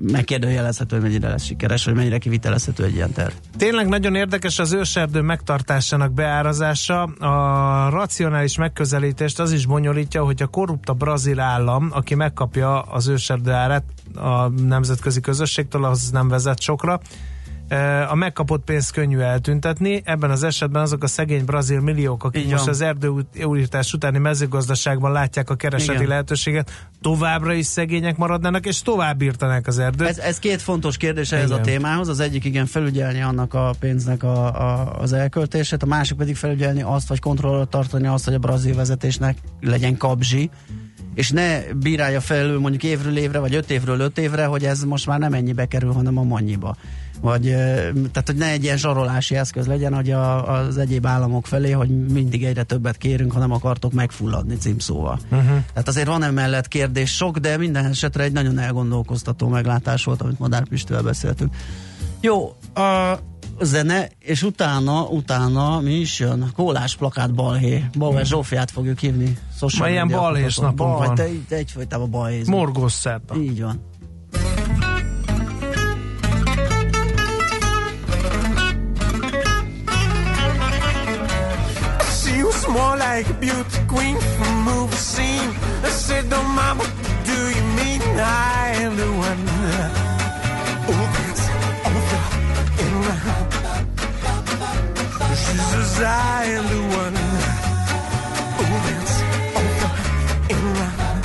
megkérdőjelezhető, 0.00 0.96
hogy 0.96 1.04
mennyire 1.04 1.28
lesz 1.28 1.44
sikeres, 1.44 1.84
hogy 1.84 1.94
mennyire 1.94 2.18
kivitelezhető 2.18 2.84
egy 2.84 2.94
ilyen 2.94 3.12
terv. 3.12 3.32
Tényleg 3.56 3.88
nagyon 3.88 4.14
érdekes 4.14 4.58
az 4.58 4.72
őserdő 4.72 5.20
megtartásának 5.20 6.12
beárazása. 6.12 7.02
A 7.02 7.88
racionális 7.90 8.56
megközelítést 8.56 9.40
az 9.40 9.52
is 9.52 9.66
bonyolítja, 9.66 10.24
hogy 10.24 10.42
a 10.42 10.46
korrupt 10.46 10.88
a 10.88 10.92
brazil 10.92 11.40
állam, 11.40 11.88
aki 11.92 12.14
megkapja 12.14 12.80
az 12.80 13.08
őserdő 13.08 13.50
árát 13.50 13.84
a 14.14 14.48
nemzetközi 14.48 15.20
közösségtől, 15.20 15.84
az 15.84 16.10
nem 16.10 16.28
vezet 16.28 16.60
sokra 16.60 17.00
a 18.08 18.14
megkapott 18.14 18.64
pénzt 18.64 18.92
könnyű 18.92 19.18
eltüntetni, 19.18 20.02
ebben 20.04 20.30
az 20.30 20.42
esetben 20.42 20.82
azok 20.82 21.02
a 21.02 21.06
szegény 21.06 21.44
brazil 21.44 21.80
milliók, 21.80 22.24
akik 22.24 22.42
Igen. 22.42 22.52
most 22.52 22.68
az 22.68 22.80
erdőújítás 22.80 23.92
utáni 23.92 24.18
mezőgazdaságban 24.18 25.12
látják 25.12 25.50
a 25.50 25.54
kereseti 25.54 25.92
Igen. 25.92 26.08
lehetőséget, 26.08 26.88
továbbra 27.00 27.52
is 27.52 27.66
szegények 27.66 28.16
maradnának, 28.16 28.66
és 28.66 28.82
tovább 28.82 29.22
írtanák 29.22 29.66
az 29.66 29.78
erdőt. 29.78 30.08
Ez, 30.08 30.18
ez 30.18 30.38
két 30.38 30.62
fontos 30.62 30.96
kérdés 30.96 31.32
ehhez 31.32 31.50
a 31.50 31.60
témához. 31.60 32.08
Az 32.08 32.20
egyik 32.20 32.44
igen 32.44 32.66
felügyelni 32.66 33.22
annak 33.22 33.54
a 33.54 33.74
pénznek 33.78 34.22
a, 34.22 34.44
a, 34.44 34.98
az 34.98 35.12
elköltését, 35.12 35.82
a 35.82 35.86
másik 35.86 36.16
pedig 36.16 36.36
felügyelni 36.36 36.82
azt, 36.82 37.08
vagy 37.08 37.20
kontrollot 37.20 37.68
tartani 37.68 38.06
azt, 38.06 38.24
hogy 38.24 38.34
a 38.34 38.38
brazil 38.38 38.74
vezetésnek 38.74 39.38
legyen 39.60 39.96
kabzsi, 39.96 40.50
és 41.14 41.30
ne 41.30 41.60
bírálja 41.72 42.20
felül 42.20 42.60
mondjuk 42.60 42.82
évről 42.82 43.16
évre, 43.16 43.38
vagy 43.38 43.54
öt 43.54 43.70
évről 43.70 44.00
öt 44.00 44.18
évre, 44.18 44.44
hogy 44.44 44.64
ez 44.64 44.84
most 44.84 45.06
már 45.06 45.18
nem 45.18 45.32
ennyibe 45.32 45.66
kerül, 45.66 45.92
hanem 45.92 46.18
a 46.18 46.22
mannyiba 46.22 46.76
vagy 47.20 47.42
tehát, 47.42 48.22
hogy 48.26 48.36
ne 48.36 48.46
egy 48.50 48.62
ilyen 48.62 48.76
zsarolási 48.76 49.36
eszköz 49.36 49.66
legyen, 49.66 49.94
hogy 49.94 50.10
a, 50.10 50.52
az 50.52 50.78
egyéb 50.78 51.06
államok 51.06 51.46
felé, 51.46 51.70
hogy 51.70 51.88
mindig 51.88 52.44
egyre 52.44 52.62
többet 52.62 52.96
kérünk, 52.96 53.32
ha 53.32 53.38
nem 53.38 53.52
akartok 53.52 53.92
megfulladni 53.92 54.56
címszóval. 54.56 55.18
Uh-huh. 55.30 55.46
Tehát 55.46 55.88
azért 55.88 56.06
van 56.06 56.22
emellett 56.22 56.68
kérdés 56.68 57.14
sok, 57.14 57.38
de 57.38 57.56
minden 57.56 57.84
esetre 57.84 58.22
egy 58.22 58.32
nagyon 58.32 58.58
elgondolkoztató 58.58 59.48
meglátás 59.48 60.04
volt, 60.04 60.22
amit 60.22 60.38
Madár 60.38 60.68
Pistővel 60.68 61.02
beszéltünk. 61.02 61.54
Jó, 62.20 62.56
a 62.74 63.18
zene, 63.60 64.08
és 64.18 64.42
utána, 64.42 65.02
utána 65.02 65.80
mi 65.80 65.94
is 65.94 66.18
jön? 66.18 66.50
Kólás 66.56 66.96
plakát 66.96 67.34
balhé. 67.34 67.84
Balhé 67.98 68.24
Zsófiát 68.24 68.70
fogjuk 68.70 68.98
hívni. 68.98 69.38
Ma 69.78 69.88
ilyen 69.88 70.08
balhés 70.08 70.56
napon 70.56 70.90
van. 70.90 71.14
Te, 71.14 71.26
te 71.48 71.56
egyfajtában 71.56 72.10
balhéz. 72.10 72.48
Morgos 72.48 73.02
Így 73.36 73.62
van. 73.62 73.80
Like 83.16 83.30
a 83.30 83.34
beauty 83.34 83.80
queen 83.86 84.16
from 84.36 84.48
a 84.48 84.62
movie 84.70 84.96
scene. 84.96 85.50
I 85.84 85.90
said, 86.04 86.24
"Don't 86.30 86.50
mama, 86.60 86.84
do 87.30 87.38
you 87.56 87.64
mean 87.78 88.02
I 88.18 88.62
am 88.84 88.92
the 89.02 89.10
one 89.28 89.42
who 90.86 90.96
gets 91.16 91.44
over 91.94 92.22
and 92.82 92.94
round? 93.06 93.48
She 95.42 95.56
says, 95.70 95.92
I 96.02 96.40
am 96.56 96.64
the 96.74 96.82
one 97.02 97.16
who 98.56 98.66
gets 98.88 99.14
over 99.62 99.90
and 100.52 100.64
round. 100.80 101.24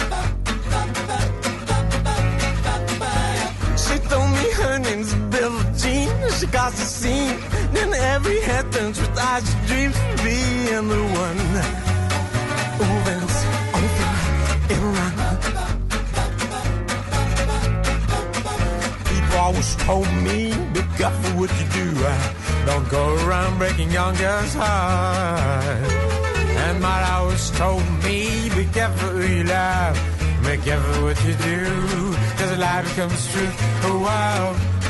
She 3.84 3.96
told 4.12 4.30
me 4.38 4.46
her 4.62 4.76
name's 4.88 5.12
Billie 5.34 5.68
Jean. 5.82 6.10
She 6.38 6.46
got 6.60 6.72
the 6.80 6.86
scene. 6.98 7.49
Every 8.00 8.40
head 8.42 8.72
turns 8.72 9.00
with 9.00 9.18
eyes 9.18 9.44
dreams 9.68 9.96
of 9.98 10.24
being 10.24 10.88
the 10.88 11.04
one 11.26 11.38
who 12.78 12.86
bends 13.06 13.38
over 13.80 14.08
and 14.74 14.82
around. 14.88 15.18
People 19.06 19.38
always 19.38 19.76
told 19.76 20.10
me, 20.24 20.54
be 20.74 20.82
careful 20.98 21.32
what 21.40 21.52
you 21.60 21.68
do. 21.80 21.88
Don't 22.66 22.88
go 22.90 23.16
around 23.26 23.58
breaking 23.58 23.92
young 23.92 24.16
girls' 24.16 24.54
hearts. 24.54 25.94
And 26.66 26.82
my 26.82 27.10
always 27.12 27.50
told 27.52 27.84
me, 28.04 28.50
be 28.56 28.66
careful 28.74 29.10
who 29.10 29.28
you 29.36 29.44
love. 29.44 29.98
Be 30.44 30.58
careful 30.58 31.04
what 31.04 31.24
you 31.26 31.34
do, 31.34 31.66
cause 32.38 32.52
a 32.52 32.58
lie 32.58 32.82
becomes 32.82 33.28
truth. 33.32 33.56
Oh 33.86 34.00
wow. 34.00 34.56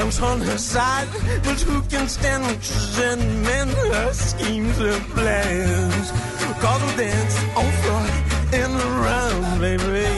Lamb's 0.00 0.22
on 0.22 0.40
her 0.40 0.56
side, 0.56 1.08
but 1.44 1.60
who 1.60 1.82
can 1.82 2.08
stand 2.08 2.42
when 2.44 2.58
she's 2.62 2.98
in 3.00 3.42
men 3.42 3.68
her 3.68 4.12
schemes, 4.14 4.78
and 4.78 5.04
plans? 5.12 6.10
Cause 6.62 6.80
we 6.86 6.92
dance 6.96 7.36
on 7.60 7.68
floor 7.80 8.04
in 8.62 8.70
the 8.80 8.90
round, 9.04 9.60
baby. 9.60 10.08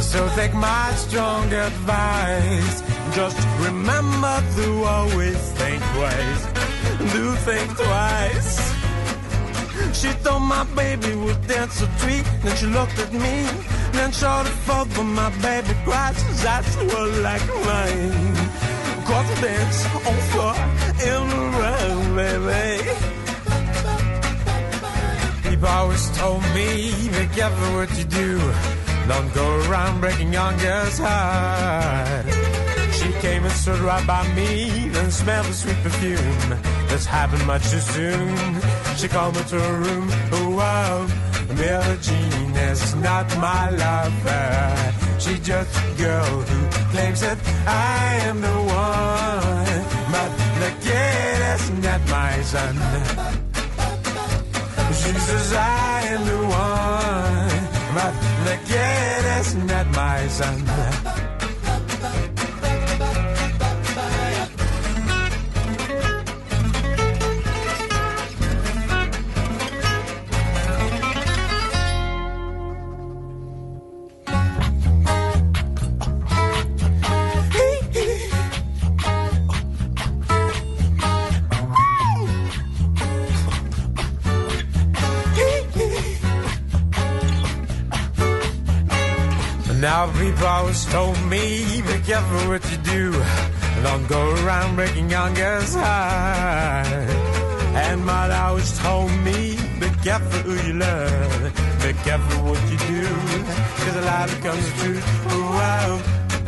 So 0.00 0.28
take 0.36 0.54
my 0.54 0.92
strong 0.94 1.52
advice. 1.52 2.76
Just 3.12 3.40
remember 3.58 4.36
to 4.54 4.84
always 4.84 5.40
think 5.58 5.82
twice. 5.94 6.42
Do 7.12 7.34
think 7.46 7.66
twice. 7.76 8.52
She 9.98 10.10
thought 10.22 10.44
my 10.46 10.62
baby 10.76 11.16
would 11.16 11.44
dance 11.48 11.82
a 11.82 11.88
treat. 11.98 12.24
Then 12.44 12.56
she 12.56 12.66
looked 12.66 12.98
at 13.00 13.12
me. 13.12 13.36
Then 13.98 14.12
the 14.12 14.54
fault, 14.64 14.88
but 14.94 15.02
my 15.02 15.30
baby 15.42 15.74
cried. 15.84 16.14
That's 16.44 16.76
what 16.76 17.08
like 17.26 17.46
mine. 17.66 18.75
Confidence 19.06 19.78
on 20.08 20.16
floor 20.30 20.54
in 21.10 21.22
the 21.40 22.30
baby. 22.46 22.70
People 25.48 25.68
always 25.68 26.04
told 26.18 26.42
me, 26.54 26.92
be 27.16 27.26
careful 27.34 27.68
what 27.76 27.90
you 27.98 28.04
do. 28.04 28.38
Don't 29.08 29.32
go 29.34 29.46
around 29.68 30.00
breaking 30.00 30.32
young 30.32 30.56
girls' 30.58 30.98
heart. 30.98 32.26
She 32.92 33.12
came 33.24 33.44
and 33.44 33.52
stood 33.52 33.78
right 33.80 34.04
by 34.06 34.26
me, 34.34 34.88
then 34.88 35.10
smelled 35.10 35.46
the 35.46 35.52
sweet 35.52 35.76
perfume. 35.84 36.58
This 36.88 37.06
happened 37.06 37.46
much 37.46 37.70
too 37.70 37.78
soon. 37.78 38.60
She 38.96 39.06
called 39.06 39.36
me 39.36 39.42
to 39.52 39.60
her 39.60 39.78
room. 39.84 40.08
Oh 40.32 40.50
wow, 40.58 41.06
Billie 41.54 41.98
Jean 42.02 42.56
is 42.70 42.94
not 42.96 43.26
my 43.38 43.70
lover. 43.70 44.92
She's 45.20 45.40
just 45.40 45.70
a 45.76 45.94
girl 45.96 46.40
who 46.48 46.58
claims 46.90 47.20
that 47.20 47.38
I 47.66 48.26
am 48.28 48.40
the 48.40 48.65
one. 48.86 49.82
But 50.14 50.30
the 50.62 50.70
kid 50.84 51.38
is 51.54 51.64
not 51.84 52.00
my 52.08 52.34
son. 52.52 52.74
She 55.00 55.12
says 55.26 55.52
I 55.52 56.00
am 56.14 56.22
the 56.30 56.40
one. 56.66 57.56
But 57.96 58.14
the 58.48 58.56
kid 58.70 59.22
is 59.38 59.48
my 90.40 90.42
son. 90.42 90.46
Always 90.46 90.84
told 90.86 91.22
me, 91.30 91.82
be 91.82 92.00
careful 92.04 92.48
what 92.48 92.70
you 92.70 92.76
do. 92.78 93.12
Don't 93.82 94.08
go 94.08 94.34
around 94.44 94.76
breaking 94.76 95.10
young 95.10 95.34
girls' 95.34 95.74
heart. 95.74 96.86
And 97.74 98.04
mother 98.04 98.34
always 98.34 98.78
told 98.78 99.10
me, 99.24 99.56
be 99.80 99.88
careful 100.02 100.40
who 100.50 100.66
you 100.66 100.74
love. 100.74 101.42
Be 101.82 101.92
careful 102.04 102.44
what 102.44 102.62
you 102.70 102.78
do. 102.78 103.06
Cause 103.82 103.96
a 103.96 104.02
lie 104.02 104.26
becomes 104.26 104.72
the 104.72 104.82
truth. 104.82 105.04
Wow. 105.26 106.02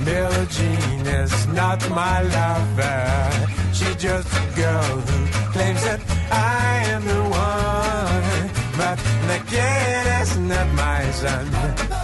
Billie 0.04 0.46
Jean 0.46 1.06
is 1.06 1.46
not 1.48 1.80
my 1.90 2.22
lover. 2.22 3.48
She's 3.72 3.96
just 3.96 4.28
a 4.32 4.56
girl 4.56 4.96
who 5.08 5.26
claims 5.52 5.82
that 5.84 6.00
I 6.30 6.84
am 6.94 7.04
the 7.04 7.22
one. 7.22 8.50
But 8.78 8.98
the 9.28 9.38
kid 9.50 10.22
is 10.22 10.38
not 10.38 10.66
my 10.74 11.10
son. 11.10 11.97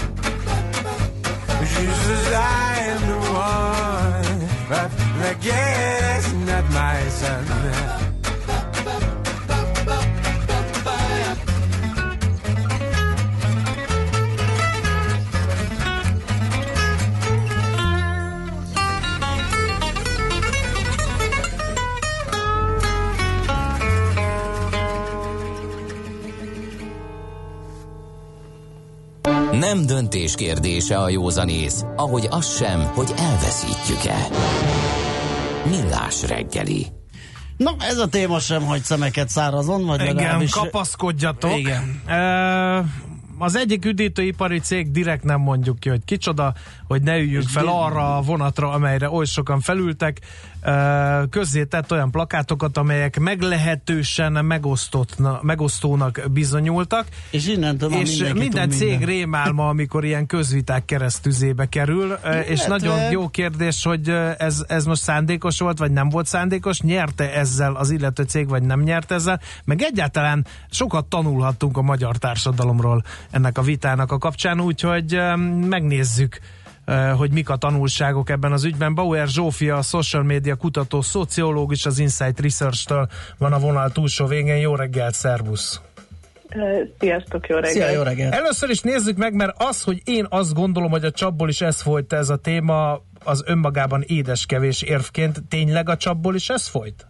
Says 1.75 2.33
I 2.33 2.77
am 2.93 3.01
the 3.09 3.19
one, 3.33 4.49
but 4.69 4.91
the 5.19 5.37
gas 5.43 6.33
not 6.47 6.65
my 6.71 7.09
son. 7.09 8.14
Nem 29.65 29.87
döntés 29.87 30.35
kérdése 30.35 30.99
a 30.99 31.09
józanész, 31.09 31.85
ahogy 31.97 32.27
az 32.31 32.57
sem, 32.57 32.81
hogy 32.81 33.13
elveszítjük-e. 33.17 34.29
Millás 35.69 36.23
reggeli. 36.23 36.87
Na, 37.57 37.71
ez 37.79 37.99
a 37.99 38.09
téma 38.09 38.39
sem 38.39 38.63
hagy 38.63 38.83
szemeket 38.83 39.29
szárazon, 39.29 39.87
vagy 39.87 40.01
Igen, 40.01 40.15
legalábbis... 40.15 40.51
kapaszkodjatok. 40.51 41.59
Igen. 41.59 42.03
E, 42.07 42.85
az 43.39 43.57
egyik 43.57 43.85
üdítőipari 43.85 44.59
cég 44.59 44.91
direkt 44.91 45.25
nem 45.25 45.41
mondjuk 45.41 45.79
ki, 45.79 45.89
hogy 45.89 46.05
kicsoda, 46.05 46.55
hogy 46.87 47.03
ne 47.03 47.19
üljünk 47.19 47.49
fel 47.49 47.67
arra 47.67 48.17
a 48.17 48.23
vonatra, 48.23 48.71
amelyre 48.71 49.11
oly 49.11 49.25
sokan 49.25 49.61
felültek, 49.61 50.21
közzé 51.31 51.65
tett 51.65 51.93
olyan 51.93 52.11
plakátokat, 52.11 52.77
amelyek 52.77 53.19
meglehetősen 53.19 54.45
megosztónak 55.43 56.21
bizonyultak. 56.31 57.07
És 57.31 57.47
innentől 57.47 57.93
És 57.93 58.25
minden 58.35 58.71
cég 58.71 58.89
minden. 58.89 59.09
rémálma, 59.09 59.69
amikor 59.69 60.05
ilyen 60.05 60.27
közviták 60.27 60.85
keresztüzébe 60.85 61.67
kerül, 61.67 62.05
Illetve... 62.07 62.45
és 62.47 62.65
nagyon 62.65 63.11
jó 63.11 63.29
kérdés, 63.29 63.85
hogy 63.85 64.09
ez, 64.39 64.65
ez 64.67 64.85
most 64.85 65.03
szándékos 65.03 65.59
volt, 65.59 65.79
vagy 65.79 65.91
nem 65.91 66.09
volt 66.09 66.27
szándékos, 66.27 66.81
nyerte 66.81 67.33
ezzel 67.35 67.75
az 67.75 67.91
illető 67.91 68.23
cég, 68.23 68.49
vagy 68.49 68.63
nem 68.63 68.81
nyerte 68.81 69.15
ezzel, 69.15 69.41
meg 69.65 69.83
egyáltalán 69.83 70.47
sokat 70.71 71.07
tanulhattunk 71.07 71.77
a 71.77 71.83
magyar 71.83 72.17
társadalomról 72.17 73.05
ennek 73.31 73.59
a 73.59 73.63
vitának 73.63 74.13
a 74.13 74.19
kapcsán, 74.19 74.61
úgyhogy 74.61 75.21
megnézzük 75.69 76.39
hogy 77.17 77.33
mik 77.33 77.49
a 77.49 77.57
tanulságok 77.57 78.31
ebben 78.31 78.53
az 78.53 78.65
ügyben. 78.65 78.95
Bauer 78.95 79.29
Zsófia, 79.29 79.77
a 79.77 79.83
social 79.83 80.23
media 80.23 80.55
kutató, 80.55 81.01
szociológus, 81.01 81.87
az 81.87 81.99
Insight 81.99 82.41
Research-től 82.41 83.09
van 83.39 83.53
a 83.53 83.59
vonal 83.59 83.91
túlsó 83.91 84.27
végén. 84.27 84.57
Jó 84.57 84.75
reggelt, 84.75 85.15
szervusz! 85.15 85.81
Eh, 86.49 86.81
sziasztok, 86.99 87.47
jó 87.47 87.57
reggelt! 87.57 87.75
Szia, 87.75 87.91
jó 87.91 88.03
reggelt! 88.03 88.35
Először 88.35 88.71
is 88.71 88.81
nézzük 88.81 89.17
meg, 89.17 89.35
mert 89.35 89.63
az, 89.63 89.83
hogy 89.83 90.03
én 90.05 90.27
azt 90.29 90.55
gondolom, 90.55 90.91
hogy 90.91 91.05
a 91.05 91.11
csapból 91.11 91.49
is 91.49 91.61
ez 91.61 91.83
folyt 91.83 92.13
ez 92.13 92.29
a 92.29 92.37
téma, 92.37 93.03
az 93.25 93.43
önmagában 93.47 94.03
édeskevés 94.07 94.83
érvként. 94.83 95.43
Tényleg 95.49 95.89
a 95.89 95.97
csapból 95.97 96.35
is 96.35 96.49
ez 96.49 96.67
folyt? 96.67 97.07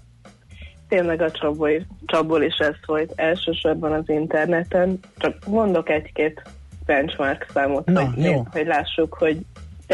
Tényleg 0.88 1.20
a 1.20 1.30
csapból, 1.30 1.70
csapból 2.06 2.42
is 2.42 2.56
ez 2.56 2.74
folyt. 2.84 3.12
Elsősorban 3.16 3.92
az 3.92 4.04
interneten. 4.06 4.98
Csak 5.18 5.46
mondok 5.46 5.88
egy-két 5.90 6.42
benchmark 6.86 7.46
számot, 7.52 7.86
Na, 7.86 8.04
hogy, 8.04 8.24
jó. 8.24 8.46
hogy 8.50 8.66
lássuk, 8.66 9.14
hogy 9.14 9.38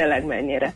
tényleg 0.00 0.24
mennyire. 0.24 0.72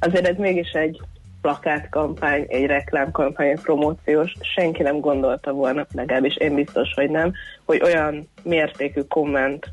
Azért 0.00 0.26
ez 0.26 0.36
mégis 0.36 0.70
egy 0.70 1.00
plakátkampány, 1.40 2.44
egy 2.48 2.66
reklámkampány, 2.66 3.48
egy 3.48 3.60
promóciós, 3.60 4.32
senki 4.54 4.82
nem 4.82 5.00
gondolta 5.00 5.52
volna, 5.52 5.86
legalábbis 5.94 6.36
én 6.36 6.54
biztos, 6.54 6.94
hogy 6.94 7.10
nem, 7.10 7.32
hogy 7.64 7.82
olyan 7.82 8.28
mértékű 8.42 9.00
komment 9.00 9.66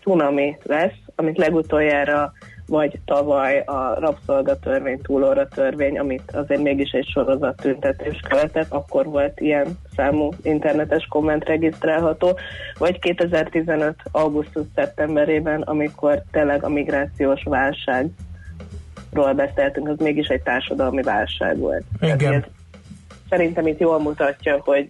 tsunami 0.00 0.56
lesz, 0.62 0.98
amit 1.14 1.38
legutoljára 1.38 2.32
vagy 2.70 2.98
tavaly 3.04 3.58
a 3.58 3.94
rabszolgatörvény, 4.00 5.00
túlóra 5.02 5.48
törvény, 5.48 5.98
amit 5.98 6.30
azért 6.32 6.62
mégis 6.62 6.90
egy 6.90 7.08
sorozat 7.08 7.56
tüntetés 7.56 8.20
követett, 8.28 8.72
akkor 8.72 9.06
volt 9.06 9.40
ilyen 9.40 9.78
számú 9.96 10.30
internetes 10.42 11.06
komment 11.06 11.44
regisztrálható, 11.44 12.38
vagy 12.78 12.98
2015. 12.98 13.94
augusztus-szeptemberében, 14.10 15.62
amikor 15.62 16.22
tényleg 16.30 16.64
a 16.64 16.68
migrációs 16.68 17.42
válságról 17.42 19.32
beszéltünk, 19.34 19.88
az 19.88 19.98
mégis 19.98 20.28
egy 20.28 20.42
társadalmi 20.42 21.02
válság 21.02 21.58
volt. 21.58 21.84
Igen. 22.00 22.44
szerintem 23.28 23.66
itt 23.66 23.78
jól 23.80 24.00
mutatja, 24.00 24.60
hogy 24.64 24.88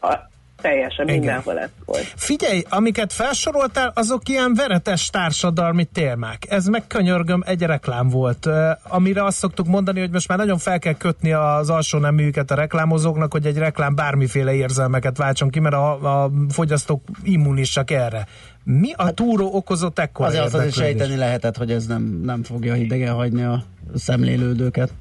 a, 0.00 0.14
teljesen 0.60 1.08
Igen. 1.08 1.18
mindenhol 1.18 1.58
ez 1.58 1.68
volt. 1.84 2.12
Figyelj, 2.16 2.62
amiket 2.68 3.12
felsoroltál, 3.12 3.92
azok 3.94 4.28
ilyen 4.28 4.54
veretes 4.54 5.10
társadalmi 5.10 5.84
témák. 5.84 6.46
Ez 6.48 6.66
meg 6.66 6.86
könyörgöm 6.86 7.42
egy 7.46 7.62
reklám 7.62 8.08
volt, 8.08 8.48
amire 8.82 9.24
azt 9.24 9.36
szoktuk 9.36 9.66
mondani, 9.66 10.00
hogy 10.00 10.10
most 10.10 10.28
már 10.28 10.38
nagyon 10.38 10.58
fel 10.58 10.78
kell 10.78 10.94
kötni 10.94 11.32
az 11.32 11.70
alsó 11.70 11.98
neműket 11.98 12.50
a 12.50 12.54
reklámozóknak, 12.54 13.32
hogy 13.32 13.46
egy 13.46 13.58
reklám 13.58 13.94
bármiféle 13.94 14.54
érzelmeket 14.54 15.16
váltson 15.16 15.50
ki, 15.50 15.60
mert 15.60 15.74
a, 15.74 16.22
a 16.22 16.30
fogyasztók 16.48 17.02
immunisak 17.22 17.90
erre. 17.90 18.26
Mi 18.64 18.92
a 18.96 19.10
túró 19.10 19.54
okozott 19.54 19.98
ekkor 19.98 20.26
Azért 20.26 20.44
az 20.44 20.54
azért 20.54 20.74
sejteni 20.74 21.16
lehetett, 21.16 21.56
hogy 21.56 21.70
ez 21.70 21.86
nem, 21.86 22.20
nem 22.24 22.42
fogja 22.42 22.74
hidegen 22.74 23.14
hagyni 23.14 23.42
a 23.42 23.62
szemlélődőket. 23.94 24.92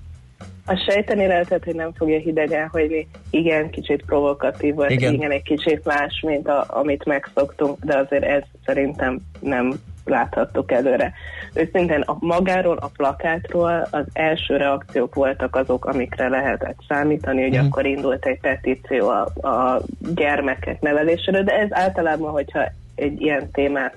A 0.69 0.75
sejteni 0.87 1.27
lehetett, 1.27 1.63
hogy 1.63 1.75
nem 1.75 1.93
fogja 1.93 2.19
hidegen, 2.19 2.67
hogy 2.67 3.07
igen, 3.29 3.69
kicsit 3.69 4.05
provokatív 4.05 4.75
volt, 4.75 4.89
igen, 4.89 5.13
igen 5.13 5.31
egy 5.31 5.43
kicsit 5.43 5.85
más, 5.85 6.23
mint 6.25 6.47
a, 6.47 6.65
amit 6.67 7.05
megszoktunk, 7.05 7.83
de 7.83 7.97
azért 7.97 8.23
ez 8.23 8.43
szerintem 8.65 9.19
nem 9.39 9.73
láthattuk 10.05 10.71
előre. 10.71 11.13
Őszintén 11.53 12.01
a 12.01 12.17
magáról, 12.19 12.77
a 12.77 12.91
plakátról 12.97 13.87
az 13.91 14.05
első 14.13 14.57
reakciók 14.57 15.15
voltak 15.15 15.55
azok, 15.55 15.85
amikre 15.85 16.29
lehetett 16.29 16.77
számítani, 16.87 17.41
hogy 17.41 17.57
mm. 17.57 17.65
akkor 17.65 17.85
indult 17.85 18.25
egy 18.25 18.39
petíció 18.39 19.09
a, 19.09 19.47
a 19.47 19.81
gyermekek 20.15 20.81
nevelésére, 20.81 21.43
de 21.43 21.59
ez 21.59 21.67
általában, 21.71 22.31
hogyha 22.31 22.71
egy 22.95 23.21
ilyen 23.21 23.51
témát 23.51 23.95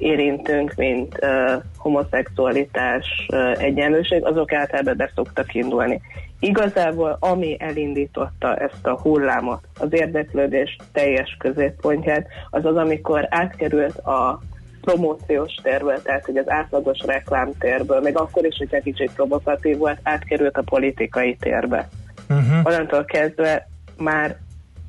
érintünk, 0.00 0.74
mint 0.76 1.18
uh, 1.22 1.62
homoszexualitás, 1.76 3.26
uh, 3.32 3.62
egyenlőség, 3.62 4.24
azok 4.24 4.52
általában 4.52 4.96
be 4.96 5.10
szoktak 5.14 5.54
indulni. 5.54 6.00
Igazából 6.40 7.16
ami 7.20 7.56
elindította 7.58 8.56
ezt 8.56 8.86
a 8.86 8.98
hullámot, 9.00 9.60
az 9.78 9.88
érdeklődés 9.90 10.76
teljes 10.92 11.36
középpontját, 11.38 12.26
az 12.50 12.64
az, 12.64 12.76
amikor 12.76 13.26
átkerült 13.30 13.98
a 13.98 14.40
promóciós 14.80 15.54
térből, 15.62 16.02
tehát 16.02 16.24
hogy 16.24 16.36
az 16.36 16.50
átlagos 16.50 16.98
reklámtérből, 17.06 18.00
még 18.00 18.16
akkor 18.16 18.44
is, 18.44 18.56
hogyha 18.56 18.80
kicsit 18.80 19.10
provokatív 19.14 19.76
volt, 19.78 19.98
átkerült 20.02 20.56
a 20.56 20.62
politikai 20.62 21.36
térbe. 21.40 21.88
Uh-huh. 22.28 22.66
Onnantól 22.66 23.04
kezdve 23.04 23.68
már 23.96 24.36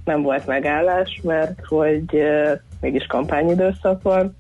nem 0.06 0.22
volt 0.22 0.46
megállás, 0.46 1.20
mert 1.24 1.66
hogy 1.66 2.14
uh, 2.14 2.52
mégis 2.82 3.06
kampányidőszak 3.06 4.02
van, 4.02 4.36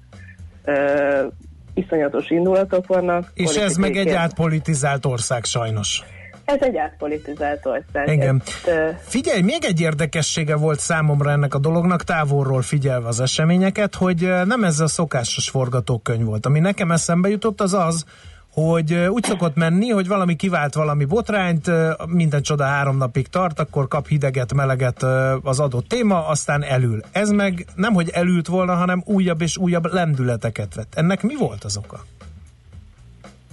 uh, 0.66 1.32
iszonyatos 1.74 2.30
indulatok 2.30 2.88
vannak. 2.88 3.32
És 3.34 3.55
ez 3.55 3.76
meg 3.76 3.95
egy 3.95 4.09
átpolitizált 4.09 5.05
ország 5.05 5.43
sajnos. 5.43 6.03
Ez 6.45 6.62
egy 6.62 6.78
átpolitizált 6.78 7.66
ország. 7.66 8.07
Igen. 8.07 8.41
Ezt, 8.45 8.68
uh, 8.68 8.97
Figyelj, 9.01 9.41
még 9.41 9.64
egy 9.64 9.82
érdekessége 9.82 10.55
volt 10.55 10.80
számomra 10.80 11.32
ennek 11.32 11.53
a 11.53 11.59
dolognak, 11.59 12.03
távolról 12.03 12.62
figyelve 12.62 13.07
az 13.07 13.20
eseményeket, 13.20 13.95
hogy 13.95 14.30
nem 14.45 14.64
ez 14.64 14.80
a 14.80 14.88
szokásos 14.88 15.49
forgatókönyv 15.49 16.26
volt. 16.26 16.45
Ami 16.45 16.59
nekem 16.59 16.91
eszembe 16.91 17.30
jutott, 17.30 17.62
az 17.62 17.74
az, 17.74 18.05
hogy 18.54 18.93
úgy 18.93 19.24
szokott 19.24 19.56
menni, 19.56 19.89
hogy 19.89 20.08
valami 20.08 20.36
kivált 20.36 20.74
valami 20.74 21.06
botrányt, 21.06 21.72
minden 22.08 22.41
csoda 22.41 22.64
három 22.64 22.97
napig 22.97 23.28
tart, 23.28 23.60
akkor 23.60 23.88
kap 23.88 24.08
hideget, 24.08 24.54
meleget 24.54 25.04
az 25.43 25.60
adott 25.60 25.88
téma, 25.88 26.28
aztán 26.28 26.64
elül. 26.64 26.99
Ez 27.12 27.30
meg 27.30 27.66
nem, 27.76 27.93
hogy 27.93 28.10
elült 28.14 28.47
volna, 28.47 28.74
hanem 28.74 29.04
újabb 29.06 29.41
és 29.41 29.58
újabb 29.58 29.93
lendületeket 29.93 30.76
vett. 30.76 30.93
Ennek 30.95 31.24
mi 31.24 31.36
volt 31.36 31.64
az 31.64 31.78
oka? 31.78 31.99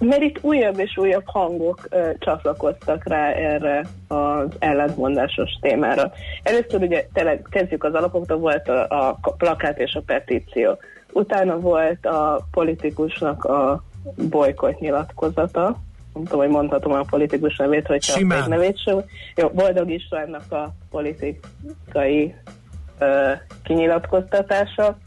Mert 0.01 0.22
itt 0.22 0.38
újabb 0.40 0.78
és 0.78 0.96
újabb 0.96 1.26
hangok 1.26 1.86
ö, 1.90 2.11
csatlakoztak 2.18 3.09
rá 3.09 3.30
erre 3.30 3.86
az 4.09 4.49
ellentmondásos 4.59 5.51
témára. 5.61 6.12
Először 6.42 6.82
ugye 6.82 7.07
tényleg 7.12 7.46
kezdjük 7.51 7.84
az 7.84 7.94
alapoktól, 7.94 8.38
volt 8.38 8.68
a, 8.68 9.09
a 9.09 9.18
plakát 9.36 9.78
és 9.78 9.94
a 9.94 10.03
petíció. 10.07 10.78
Utána 11.12 11.59
volt 11.59 12.07
a 12.07 12.46
politikusnak 12.51 13.44
a 13.44 13.82
bolykott 14.16 14.78
nyilatkozata. 14.78 15.80
Nem 16.14 16.24
tudom, 16.24 16.40
hogy 16.40 16.48
mondhatom 16.48 16.92
a 16.92 17.02
politikus 17.02 17.56
nevét, 17.56 17.86
hogyha 17.86 18.18
Simán. 18.18 18.42
a 18.42 18.48
nevét 18.48 18.82
sem. 18.82 19.00
Jó, 19.36 19.48
Boldog 19.48 19.90
Istvánnak 19.90 20.52
a 20.52 20.74
politikai 20.90 22.34
ö, 22.98 23.32
kinyilatkoztatása. 23.62 24.98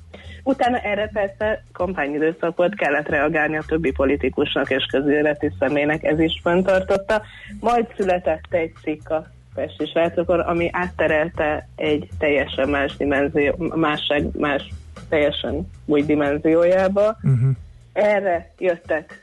Utána 0.43 0.77
erre 0.77 1.09
persze 1.13 1.63
kampányidőszakot 1.71 2.75
kellett 2.75 3.07
reagálni 3.07 3.57
a 3.57 3.63
többi 3.67 3.91
politikusnak 3.91 4.69
és 4.69 4.85
közéleti 4.85 5.51
személynek, 5.59 6.03
ez 6.03 6.19
is 6.19 6.39
fenntartotta. 6.43 7.21
Majd 7.59 7.87
született 7.97 8.45
egy 8.49 8.73
cikk 8.81 9.09
a 9.09 9.25
Pesti 9.53 9.85
srácokon, 9.85 10.39
ami 10.39 10.69
átterelte 10.71 11.67
egy 11.75 12.09
teljesen 12.17 12.69
más 12.69 12.97
dimenzió, 12.97 13.55
másság, 13.75 14.37
más 14.37 14.69
teljesen 15.09 15.69
új 15.85 16.03
dimenziójába. 16.03 17.17
Uh-huh. 17.23 17.49
Erre 17.93 18.51
jöttek 18.57 19.21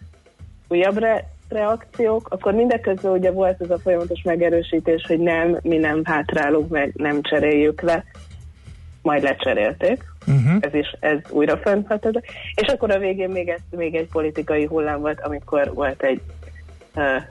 újabb 0.69 0.99
re- 0.99 1.29
reakciók, 1.49 2.29
akkor 2.31 2.53
mindeközben 2.53 3.13
ugye 3.13 3.31
volt 3.31 3.61
ez 3.61 3.71
a 3.71 3.79
folyamatos 3.79 4.23
megerősítés, 4.23 5.05
hogy 5.07 5.19
nem, 5.19 5.59
mi 5.63 5.77
nem 5.77 6.01
hátrálunk 6.05 6.69
meg, 6.69 6.93
nem 6.95 7.23
cseréljük 7.23 7.81
le, 7.81 8.05
majd 9.03 9.23
lecserélték, 9.23 10.05
uh-huh. 10.27 10.57
ez 10.61 10.75
is 10.75 10.97
ez 11.01 11.19
újra 11.31 11.57
fenntartott. 11.57 12.25
És 12.55 12.67
akkor 12.67 12.91
a 12.91 12.99
végén 12.99 13.31
még, 13.31 13.49
ez, 13.49 13.61
még 13.71 13.95
egy 13.95 14.09
politikai 14.09 14.65
hullám 14.65 15.01
volt, 15.01 15.21
amikor 15.21 15.75
volt 15.75 16.03
egy 16.03 16.21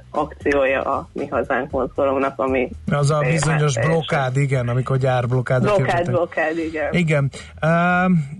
akciója 0.09 0.81
a 0.81 1.09
Mi 1.13 1.27
Hazánk 1.27 1.71
mozgalomnak, 1.71 2.39
ami... 2.39 2.69
Az 2.91 3.11
a 3.11 3.19
bizonyos 3.19 3.77
hát, 3.77 3.85
blokkád, 3.85 4.37
igen, 4.37 4.67
amikor 4.67 4.97
gyárblokádot 4.97 5.75
Blokkád, 5.75 6.05
blokkád, 6.05 6.57
igen. 6.57 6.93
Igen. 6.93 7.31
Uh, 7.61 7.69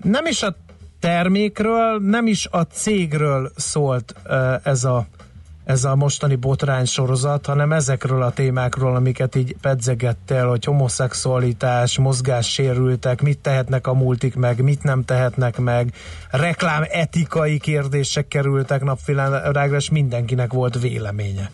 nem 0.03 0.25
is 0.25 0.43
a 0.43 0.55
termékről, 1.07 1.99
nem 1.99 2.27
is 2.27 2.47
a 2.51 2.61
cégről 2.61 3.51
szólt 3.55 4.15
ez 4.63 4.83
a 4.83 5.05
ez 5.65 5.83
a 5.83 5.95
mostani 5.95 6.35
botrány 6.35 6.85
sorozat, 6.85 7.45
hanem 7.45 7.71
ezekről 7.71 8.21
a 8.21 8.31
témákról, 8.31 8.95
amiket 8.95 9.35
így 9.35 9.55
pedzegettel, 9.61 10.47
hogy 10.47 10.63
homoszexualitás, 10.63 11.97
mozgássérültek, 11.97 13.21
mit 13.21 13.39
tehetnek 13.39 13.87
a 13.87 13.93
multik 13.93 14.35
meg, 14.35 14.61
mit 14.63 14.83
nem 14.83 15.03
tehetnek 15.03 15.57
meg, 15.59 15.93
reklám 16.31 16.83
etikai 16.91 17.59
kérdések 17.59 18.27
kerültek 18.27 18.83
napvilágra, 18.83 19.75
és 19.75 19.89
mindenkinek 19.89 20.53
volt 20.53 20.79
véleménye. 20.79 21.49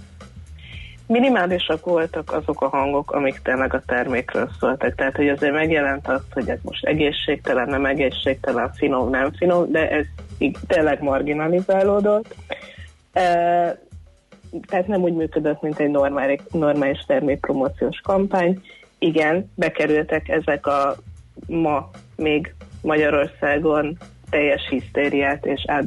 Minimálisak 1.14 1.86
voltak 1.86 2.32
azok 2.34 2.62
a 2.62 2.68
hangok, 2.68 3.12
amik 3.12 3.40
tényleg 3.44 3.74
a 3.74 3.82
termékről 3.86 4.50
szóltak. 4.60 4.96
Tehát, 4.96 5.16
hogy 5.16 5.30
azért 5.30 5.54
megjelent 5.54 6.08
az, 6.08 6.22
hogy 6.32 6.50
ez 6.50 6.60
most 6.62 6.86
egészségtelen, 6.86 7.70
nem 7.70 7.86
egészségtelen, 7.86 8.72
finom, 8.74 9.10
nem 9.10 9.32
finom, 9.32 9.72
de 9.72 9.90
ez 9.90 10.06
így 10.38 10.58
tényleg 10.68 11.02
marginalizálódott 11.02 12.36
tehát 14.68 14.88
nem 14.88 15.02
úgy 15.02 15.14
működött, 15.14 15.62
mint 15.62 15.80
egy 15.80 15.90
normális, 15.90 16.40
normális 16.52 17.04
termékpromóciós 17.08 18.00
kampány. 18.04 18.62
Igen, 19.00 19.52
bekerültek 19.56 20.30
ezek 20.30 20.68
a 20.68 20.96
ma 21.48 21.90
még 22.16 22.54
Magyarországon 22.82 23.98
teljes 24.30 24.68
hisztériát 24.70 25.46
és 25.46 25.64
át, 25.68 25.86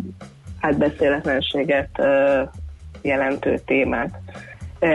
átbeszéletlenséget 0.61 1.89
uh, 1.99 2.49
jelentő 3.03 3.59
témák. 3.65 4.11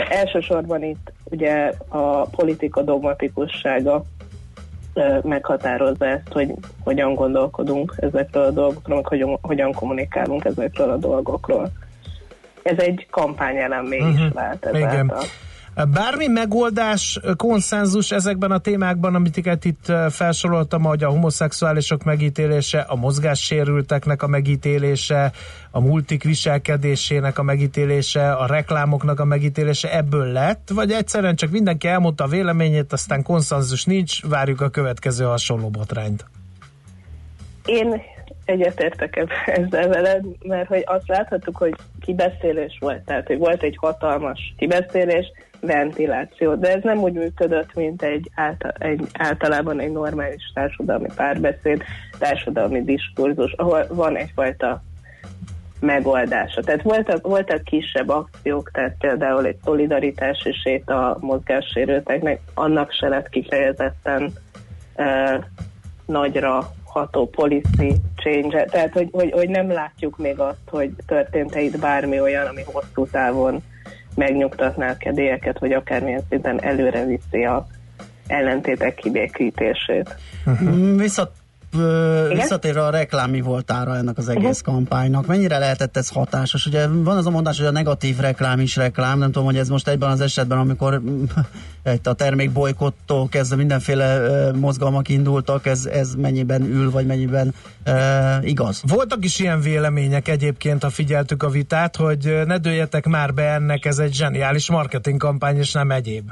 Elsősorban 0.10 0.84
itt 0.84 1.12
ugye 1.24 1.72
a 1.88 2.22
politika 2.22 2.82
dogmatikussága 2.82 4.04
meghatározza 5.22 6.06
ezt, 6.06 6.32
hogy 6.32 6.54
hogyan 6.84 7.14
gondolkodunk 7.14 7.96
ezekről 7.98 8.44
a 8.44 8.52
dolgokról, 8.52 8.96
meg 8.96 9.08
hogyan, 9.08 9.38
hogyan 9.42 9.74
kommunikálunk 9.74 10.46
ezekről 10.46 10.90
a 10.90 10.98
dolgokról 10.98 11.72
ez 12.64 12.78
egy 12.78 13.08
kampányelem 13.10 13.86
uh-huh. 13.86 14.10
is 14.10 14.20
mhm. 14.20 14.36
lehet 14.36 14.70
Igen. 14.74 15.14
Bármi 15.86 16.28
megoldás, 16.28 17.20
konszenzus 17.36 18.12
ezekben 18.12 18.52
a 18.52 18.58
témákban, 18.58 19.16
amit 19.16 19.38
itt 19.66 19.92
felsoroltam, 20.10 20.84
hogy 20.84 21.04
a 21.04 21.10
homoszexuálisok 21.10 22.04
megítélése, 22.04 22.80
a 22.80 22.96
mozgássérülteknek 22.96 24.24
a 24.24 24.28
megítélése, 24.28 25.32
a 25.72 25.80
multik 25.80 26.24
viselkedésének 26.24 27.40
a 27.40 27.44
megítélése, 27.44 28.32
a 28.32 28.46
reklámoknak 28.46 29.20
a 29.20 29.26
megítélése 29.26 29.98
ebből 29.98 30.26
lett, 30.26 30.70
vagy 30.74 30.92
egyszerűen 30.92 31.36
csak 31.36 31.52
mindenki 31.52 31.88
elmondta 31.88 32.24
a 32.24 32.28
véleményét, 32.28 32.94
aztán 32.94 33.24
konszenzus 33.24 33.86
nincs, 33.86 34.26
várjuk 34.26 34.62
a 34.62 34.70
következő 34.70 35.26
hasonló 35.26 35.70
botrányt? 35.70 36.26
Én 37.66 38.02
egyetértek 38.46 39.16
ezzel 39.46 39.88
veled, 39.88 40.26
mert 40.44 40.68
hogy 40.68 40.84
azt 40.86 41.08
láthattuk, 41.08 41.58
hogy 41.58 41.76
kibeszélés 42.02 42.78
volt, 42.80 43.02
tehát 43.02 43.28
hogy 43.28 43.38
volt 43.38 43.64
egy 43.64 43.78
hatalmas 43.80 44.54
kibeszélés, 44.58 45.32
ventiláció, 45.62 46.56
de 46.56 46.76
ez 46.76 46.84
nem 46.84 46.98
úgy 46.98 47.14
működött, 47.14 47.74
mint 47.74 48.02
egy, 48.02 48.32
által, 48.36 48.72
egy 48.78 49.08
általában 49.14 49.80
egy 49.80 49.92
normális 49.92 50.52
társadalmi 50.54 51.08
párbeszéd, 51.16 51.84
társadalmi 52.20 52.84
diskurzus, 52.84 53.52
ahol 53.52 53.86
van 53.90 54.18
egyfajta 54.18 54.84
megoldása. 55.80 56.62
Tehát 56.62 56.82
voltak, 56.82 57.28
voltak 57.28 57.64
kisebb 57.64 58.10
akciók, 58.10 58.72
tehát 58.72 58.96
például 59.00 59.46
egy 59.46 59.58
szolidaritási 59.64 60.52
sét 60.52 60.90
a 60.90 61.18
mozgássérülteknek, 61.20 62.40
annak 62.54 62.92
se 62.92 63.08
lett 63.08 63.30
kifejezetten 63.30 64.34
uh, 64.96 65.44
nagyra 66.06 66.72
ható 66.92 67.30
policy 67.30 67.96
change 68.16 68.66
tehát 68.66 68.92
hogy, 68.94 69.10
hogy, 69.12 69.32
hogy 69.32 69.50
nem 69.50 69.72
látjuk 69.72 70.18
még 70.18 70.40
azt, 70.40 70.70
hogy 70.70 70.92
történt-e 71.06 71.62
itt 71.62 71.80
bármi 71.80 72.20
olyan, 72.20 72.48
ami 72.48 72.62
hosszú 72.66 73.06
távon 73.12 73.64
megnyugtatná 74.16 74.90
a 74.90 74.98
kedélyeket, 74.98 75.60
vagy 75.60 75.72
akármilyen 75.72 76.24
szinten 76.30 76.62
előre 76.64 77.06
viszi 77.06 77.46
a 77.46 77.68
ellentétek 78.28 78.96
kibékítését. 78.96 80.16
Uh-huh. 80.46 80.98
Visszat 80.98 81.32
visszatérve 82.34 82.86
a 82.86 82.90
reklámi 82.90 83.42
voltára 83.42 83.96
ennek 83.96 84.18
az 84.18 84.30
egész 84.30 84.60
uh-huh. 84.60 84.74
kampánynak, 84.74 85.26
mennyire 85.28 85.58
lehetett 85.58 85.98
ez 85.98 86.10
hatásos? 86.10 86.66
Ugye 86.66 86.88
van 86.88 87.18
az 87.18 87.26
a 87.26 87.30
mondás, 87.30 87.58
hogy 87.58 87.68
a 87.68 87.72
negatív 87.72 88.18
reklám 88.18 88.60
is 88.60 88.76
reklám, 88.76 89.18
nem 89.18 89.32
tudom, 89.32 89.48
hogy 89.48 89.58
ez 89.58 89.70
most 89.70 89.88
egyben 89.88 90.10
az 90.10 90.22
esetben, 90.22 90.58
amikor 90.58 91.02
a 92.04 92.14
termék 92.14 92.52
bolykottól 92.52 93.30
kezdve 93.30 93.56
mindenféle 93.56 94.20
mozgalmak 94.52 95.10
indultak, 95.10 95.66
ez, 95.66 95.86
ez 95.86 96.16
mennyiben 96.16 96.62
ül, 96.62 96.92
vagy 96.92 97.06
mennyiben 97.06 97.54
uh, 97.88 98.48
igaz? 98.48 98.82
Voltak 98.88 99.26
is 99.26 99.40
ilyen 99.40 99.62
vélemények 99.62 100.28
egyébként, 100.28 100.84
ha 100.84 100.90
figyeltük 100.90 101.44
a 101.44 101.50
vitát, 101.50 101.96
hogy 101.96 102.42
ne 102.46 102.58
dőljetek 102.58 103.06
már 103.06 103.34
be 103.34 103.54
ennek, 103.54 103.86
ez 103.86 104.00
egy 104.00 104.14
zseniális 104.14 104.70
marketingkampány, 104.70 105.58
és 105.58 105.72
nem 105.72 105.92
egyéb. 105.92 106.32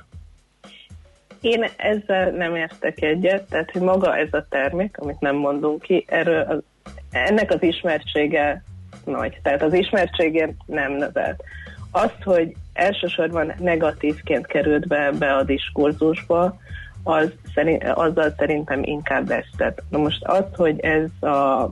Én 1.41 1.65
ezzel 1.77 2.29
nem 2.29 2.55
értek 2.55 3.01
egyet, 3.01 3.43
tehát 3.49 3.71
hogy 3.71 3.81
maga 3.81 4.17
ez 4.17 4.33
a 4.33 4.45
termék, 4.49 4.97
amit 4.97 5.19
nem 5.19 5.35
mondunk 5.35 5.81
ki, 5.81 6.05
erről 6.07 6.41
az, 6.41 6.91
ennek 7.11 7.51
az 7.51 7.63
ismertsége 7.63 8.63
nagy, 9.05 9.39
tehát 9.43 9.61
az 9.61 9.73
ismertsége 9.73 10.49
nem 10.65 10.91
növelt. 10.91 11.43
Azt, 11.91 12.23
hogy 12.23 12.55
elsősorban 12.73 13.53
negatívként 13.59 14.45
került 14.45 14.87
be, 14.87 15.11
be 15.11 15.33
a 15.33 15.43
diskurzusba, 15.43 16.57
az 17.03 17.31
szerint, 17.53 17.83
azzal 17.83 18.33
szerintem 18.37 18.83
inkább 18.83 19.27
vesztett. 19.27 19.83
Na 19.89 19.97
most 19.97 20.23
az, 20.23 20.43
hogy 20.55 20.79
ez 20.79 21.29
a 21.29 21.71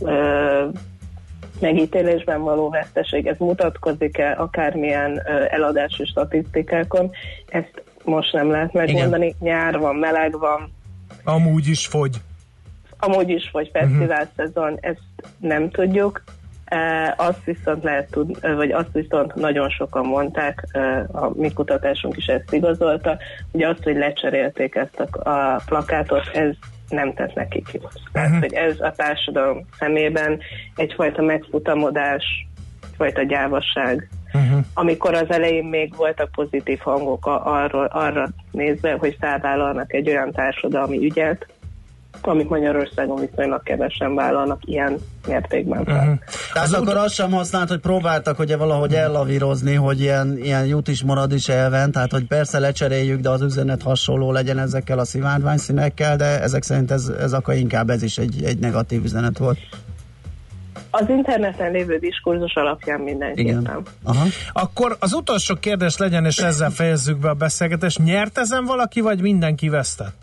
ö, 0.00 0.66
megítélésben 1.60 2.42
való 2.42 2.70
veszteség, 2.70 3.26
ez 3.26 3.36
mutatkozik-e 3.38 4.34
akármilyen 4.38 5.22
eladási 5.48 6.04
statisztikákon, 6.04 7.10
ezt 7.48 7.83
most 8.04 8.32
nem 8.32 8.50
lehet 8.50 8.72
megmondani. 8.72 9.26
Igen. 9.26 9.36
Nyár 9.40 9.78
van, 9.78 9.96
meleg 9.96 10.38
van. 10.38 10.72
Amúgy 11.24 11.66
is 11.66 11.86
fogy. 11.86 12.16
Amúgy 12.98 13.28
is 13.28 13.48
fogy 13.52 13.70
fesztivál 13.72 14.22
uh-huh. 14.22 14.34
szezon, 14.36 14.78
ezt 14.80 15.00
nem 15.38 15.70
tudjuk. 15.70 16.22
E, 16.64 17.14
azt 17.16 17.44
viszont 17.44 17.82
lehet 17.82 18.10
tudni, 18.10 18.54
vagy 18.54 18.70
azt 18.70 18.92
viszont 18.92 19.34
nagyon 19.34 19.68
sokan 19.68 20.06
mondták, 20.06 20.66
e, 20.72 21.06
a 21.12 21.30
mi 21.34 21.52
kutatásunk 21.52 22.16
is 22.16 22.26
ezt 22.26 22.52
igazolta, 22.52 23.18
hogy 23.52 23.62
azt, 23.62 23.82
hogy 23.82 23.96
lecserélték 23.96 24.74
ezt 24.74 25.00
a, 25.00 25.30
a 25.30 25.62
plakátot, 25.66 26.30
ez 26.32 26.54
nem 26.88 27.14
tett 27.14 27.34
nekik 27.34 27.68
jó. 27.72 27.80
Tehát, 28.12 28.28
uh-huh. 28.28 28.42
hogy 28.42 28.52
ez 28.52 28.80
a 28.80 28.92
társadalom 28.96 29.66
szemében 29.78 30.40
egyfajta 30.76 31.22
megfutamodás, 31.22 32.24
egyfajta 32.90 33.22
gyávasság. 33.22 34.08
Amikor 34.74 35.14
az 35.14 35.26
elején 35.28 35.64
még 35.64 35.94
voltak 35.96 36.30
pozitív 36.30 36.78
hangok 36.78 37.26
arról, 37.44 37.84
arra 37.84 38.28
nézve, 38.50 38.92
hogy 38.92 39.16
felvállalnak 39.20 39.92
egy 39.92 40.08
olyan 40.08 40.32
társadalmi 40.32 41.04
ügyet, 41.04 41.46
amit 42.22 42.48
Magyarországon 42.48 43.20
viszonylag 43.20 43.62
kevesen 43.62 44.14
vállalnak 44.14 44.60
ilyen 44.64 44.98
mértékben. 45.26 45.80
Uh-huh. 45.80 46.18
Tehát 46.52 46.68
az 46.68 46.72
akkor 46.72 46.96
azt 46.96 47.14
sem 47.14 47.30
használt, 47.30 47.68
hogy 47.68 47.80
próbáltak 47.80 48.38
ugye 48.38 48.56
valahogy 48.56 48.92
uh-huh. 48.92 49.04
ellavírozni, 49.04 49.74
hogy 49.74 50.00
ilyen, 50.00 50.38
ilyen 50.42 50.66
jut 50.66 50.88
is 50.88 51.02
marad 51.02 51.32
is 51.32 51.48
elven, 51.48 51.92
tehát 51.92 52.10
hogy 52.10 52.26
persze 52.26 52.58
lecseréljük, 52.58 53.20
de 53.20 53.28
az 53.28 53.42
üzenet 53.42 53.82
hasonló 53.82 54.32
legyen 54.32 54.58
ezekkel 54.58 54.98
a 54.98 55.04
színekkel, 55.56 56.16
de 56.16 56.40
ezek 56.40 56.62
szerint 56.62 56.90
ez, 56.90 57.12
ez 57.20 57.32
akkor 57.32 57.54
inkább 57.54 57.90
ez 57.90 58.02
is 58.02 58.18
egy, 58.18 58.44
egy 58.44 58.58
negatív 58.58 59.04
üzenet 59.04 59.38
volt. 59.38 59.58
Az 60.96 61.08
interneten 61.08 61.72
lévő 61.72 61.98
diskurzus 61.98 62.54
alapján 62.54 63.00
mindenképpen. 63.00 63.82
Aha. 64.02 64.24
Akkor 64.52 64.96
az 65.00 65.12
utolsó 65.12 65.54
kérdés 65.54 65.96
legyen, 65.96 66.24
és 66.24 66.38
ezzel 66.38 66.70
fejezzük 66.70 67.18
be 67.18 67.28
a 67.28 67.34
beszélgetést. 67.34 67.98
Nyert 68.04 68.38
ezen 68.38 68.64
valaki, 68.64 69.00
vagy 69.00 69.20
mindenki 69.20 69.68
vesztett? 69.68 70.22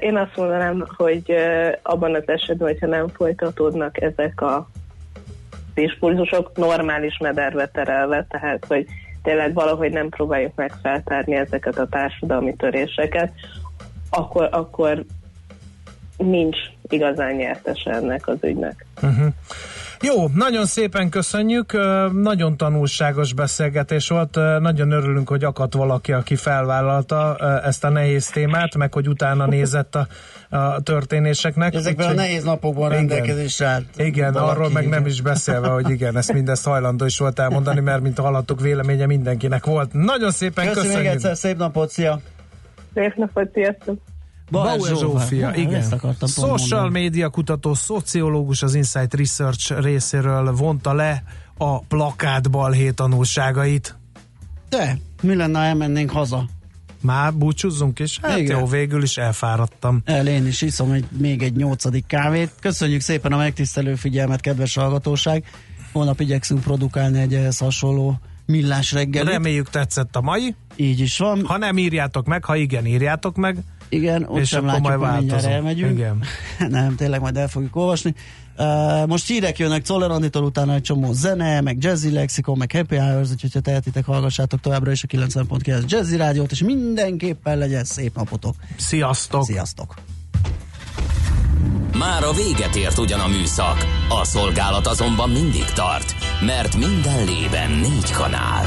Én 0.00 0.16
azt 0.16 0.36
mondanám, 0.36 0.86
hogy 0.96 1.34
abban 1.82 2.14
az 2.14 2.22
esetben, 2.26 2.68
hogyha 2.68 2.86
nem 2.86 3.08
folytatódnak 3.08 4.02
ezek 4.02 4.40
a 4.40 4.68
diskurzusok 5.74 6.56
normális 6.56 7.18
mederbe 7.18 7.66
terelve, 7.66 8.26
tehát 8.28 8.64
hogy 8.68 8.86
tényleg 9.22 9.54
valahogy 9.54 9.92
nem 9.92 10.08
próbáljuk 10.08 10.54
meg 10.54 10.72
feltárni 10.82 11.34
ezeket 11.34 11.78
a 11.78 11.88
társadalmi 11.88 12.54
töréseket, 12.56 13.32
akkor, 14.10 14.48
akkor 14.50 15.04
nincs 16.24 16.56
igazán 16.88 17.34
nyertes 17.34 17.82
ennek 17.84 18.28
az 18.28 18.36
ügynek. 18.40 18.86
Uh-huh. 19.02 19.26
Jó, 20.00 20.28
nagyon 20.34 20.66
szépen 20.66 21.08
köszönjük, 21.08 21.72
nagyon 22.12 22.56
tanulságos 22.56 23.32
beszélgetés 23.32 24.08
volt, 24.08 24.34
nagyon 24.60 24.90
örülünk, 24.90 25.28
hogy 25.28 25.44
akadt 25.44 25.74
valaki, 25.74 26.12
aki 26.12 26.36
felvállalta 26.36 27.36
ezt 27.64 27.84
a 27.84 27.88
nehéz 27.88 28.26
témát, 28.26 28.76
meg 28.76 28.92
hogy 28.92 29.08
utána 29.08 29.46
nézett 29.46 29.94
a, 29.94 30.06
a 30.56 30.80
történéseknek. 30.80 31.74
Ezekben 31.74 32.06
Úgy, 32.06 32.12
a 32.12 32.16
nehéz 32.16 32.44
napokban 32.44 32.88
rendelkezésre 32.88 33.66
állt. 33.66 33.86
Igen, 33.96 34.32
valaki, 34.32 34.50
arról 34.50 34.70
meg 34.70 34.88
nem 34.88 35.06
is 35.06 35.20
beszélve, 35.20 35.68
hogy 35.68 35.90
igen, 35.90 36.16
ezt 36.16 36.32
mindezt 36.32 36.64
hajlandó 36.64 37.04
is 37.04 37.18
volt 37.18 37.38
elmondani, 37.38 37.80
mert 37.80 38.00
mint 38.00 38.18
hallottuk, 38.18 38.60
véleménye 38.60 39.06
mindenkinek 39.06 39.66
volt. 39.66 39.92
Nagyon 39.92 40.30
szépen 40.30 40.66
köszönjük. 40.66 40.74
Köszönjük 40.74 41.02
még 41.02 41.12
egyszer, 41.12 41.36
szép 41.36 41.56
napot, 41.56 41.90
szia! 41.90 42.20
Szép 42.94 43.14
napot, 43.14 43.52
sziasztok! 43.52 44.11
Bauer 44.52 44.96
Zsófia, 44.96 45.54
igen. 45.54 45.84
Social 46.26 46.90
media 46.90 47.28
kutató, 47.28 47.74
szociológus 47.74 48.62
az 48.62 48.74
Insight 48.74 49.14
Research 49.14 49.80
részéről 49.80 50.52
vonta 50.52 50.92
le 50.92 51.22
a 51.58 51.78
plakát 51.80 52.50
balhé 52.50 52.90
tanulságait. 52.90 53.96
De, 54.68 54.98
mi 55.22 55.34
lenne, 55.34 55.58
ha 55.58 55.64
elmennénk 55.64 56.10
haza? 56.10 56.48
Már 57.00 57.34
búcsúzzunk 57.34 57.98
is? 57.98 58.18
Hát 58.22 58.38
Igen. 58.38 58.58
jó, 58.58 58.66
végül 58.66 59.02
is 59.02 59.16
elfáradtam. 59.16 60.02
El 60.04 60.26
én 60.26 60.46
is 60.46 60.62
iszom 60.62 60.90
egy, 60.90 61.04
még 61.18 61.42
egy 61.42 61.56
nyolcadik 61.56 62.06
kávét. 62.06 62.50
Köszönjük 62.60 63.00
szépen 63.00 63.32
a 63.32 63.36
megtisztelő 63.36 63.94
figyelmet, 63.94 64.40
kedves 64.40 64.74
hallgatóság. 64.74 65.44
Holnap 65.92 66.20
igyekszünk 66.20 66.60
produkálni 66.60 67.20
egy 67.20 67.34
ehhez 67.34 67.58
hasonló 67.58 68.18
millás 68.46 68.92
reggelit. 68.92 69.32
Reméljük 69.32 69.70
tetszett 69.70 70.16
a 70.16 70.20
mai. 70.20 70.54
Így 70.76 71.00
is 71.00 71.18
van. 71.18 71.46
Ha 71.46 71.56
nem 71.56 71.78
írjátok 71.78 72.26
meg, 72.26 72.44
ha 72.44 72.56
igen, 72.56 72.86
írjátok 72.86 73.36
meg. 73.36 73.56
Igen, 73.92 74.24
ott 74.28 74.38
és 74.38 74.48
sem 74.48 74.66
látjuk, 74.66 74.86
majd 74.86 75.00
hogy 75.00 75.18
mindjárt 75.18 75.44
elmegyünk. 75.44 75.98
Igen. 75.98 76.22
nem, 76.68 76.96
tényleg 76.96 77.20
majd 77.20 77.36
el 77.36 77.48
fogjuk 77.48 77.76
olvasni. 77.76 78.14
Uh, 78.58 79.06
most 79.06 79.26
hírek 79.26 79.58
jönnek 79.58 79.82
Czoller 79.82 80.10
Anditól, 80.10 80.44
utána 80.44 80.74
egy 80.74 80.82
csomó 80.82 81.12
zene, 81.12 81.60
meg 81.60 81.76
jazzy 81.80 82.10
lexikon, 82.10 82.58
meg 82.58 82.72
happy 82.72 82.96
hours, 82.96 83.30
úgyhogy 83.30 83.52
ha 83.52 83.60
tehetitek, 83.60 84.04
hallgassátok 84.04 84.60
továbbra 84.60 84.90
is 84.90 85.02
a 85.02 85.06
90.9 85.06 85.88
jazzy 85.88 86.16
rádiót, 86.16 86.50
és 86.50 86.62
mindenképpen 86.62 87.58
legyen 87.58 87.84
szép 87.84 88.16
napotok. 88.16 88.54
Sziasztok! 88.76 89.44
Sziasztok! 89.44 89.94
Már 91.98 92.22
a 92.22 92.32
véget 92.32 92.76
ért 92.76 92.98
ugyan 92.98 93.20
a 93.20 93.28
műszak, 93.28 93.86
a 94.08 94.24
szolgálat 94.24 94.86
azonban 94.86 95.30
mindig 95.30 95.64
tart, 95.74 96.14
mert 96.46 96.76
minden 96.76 97.24
lében 97.24 97.70
négy 97.70 98.10
kanál. 98.10 98.66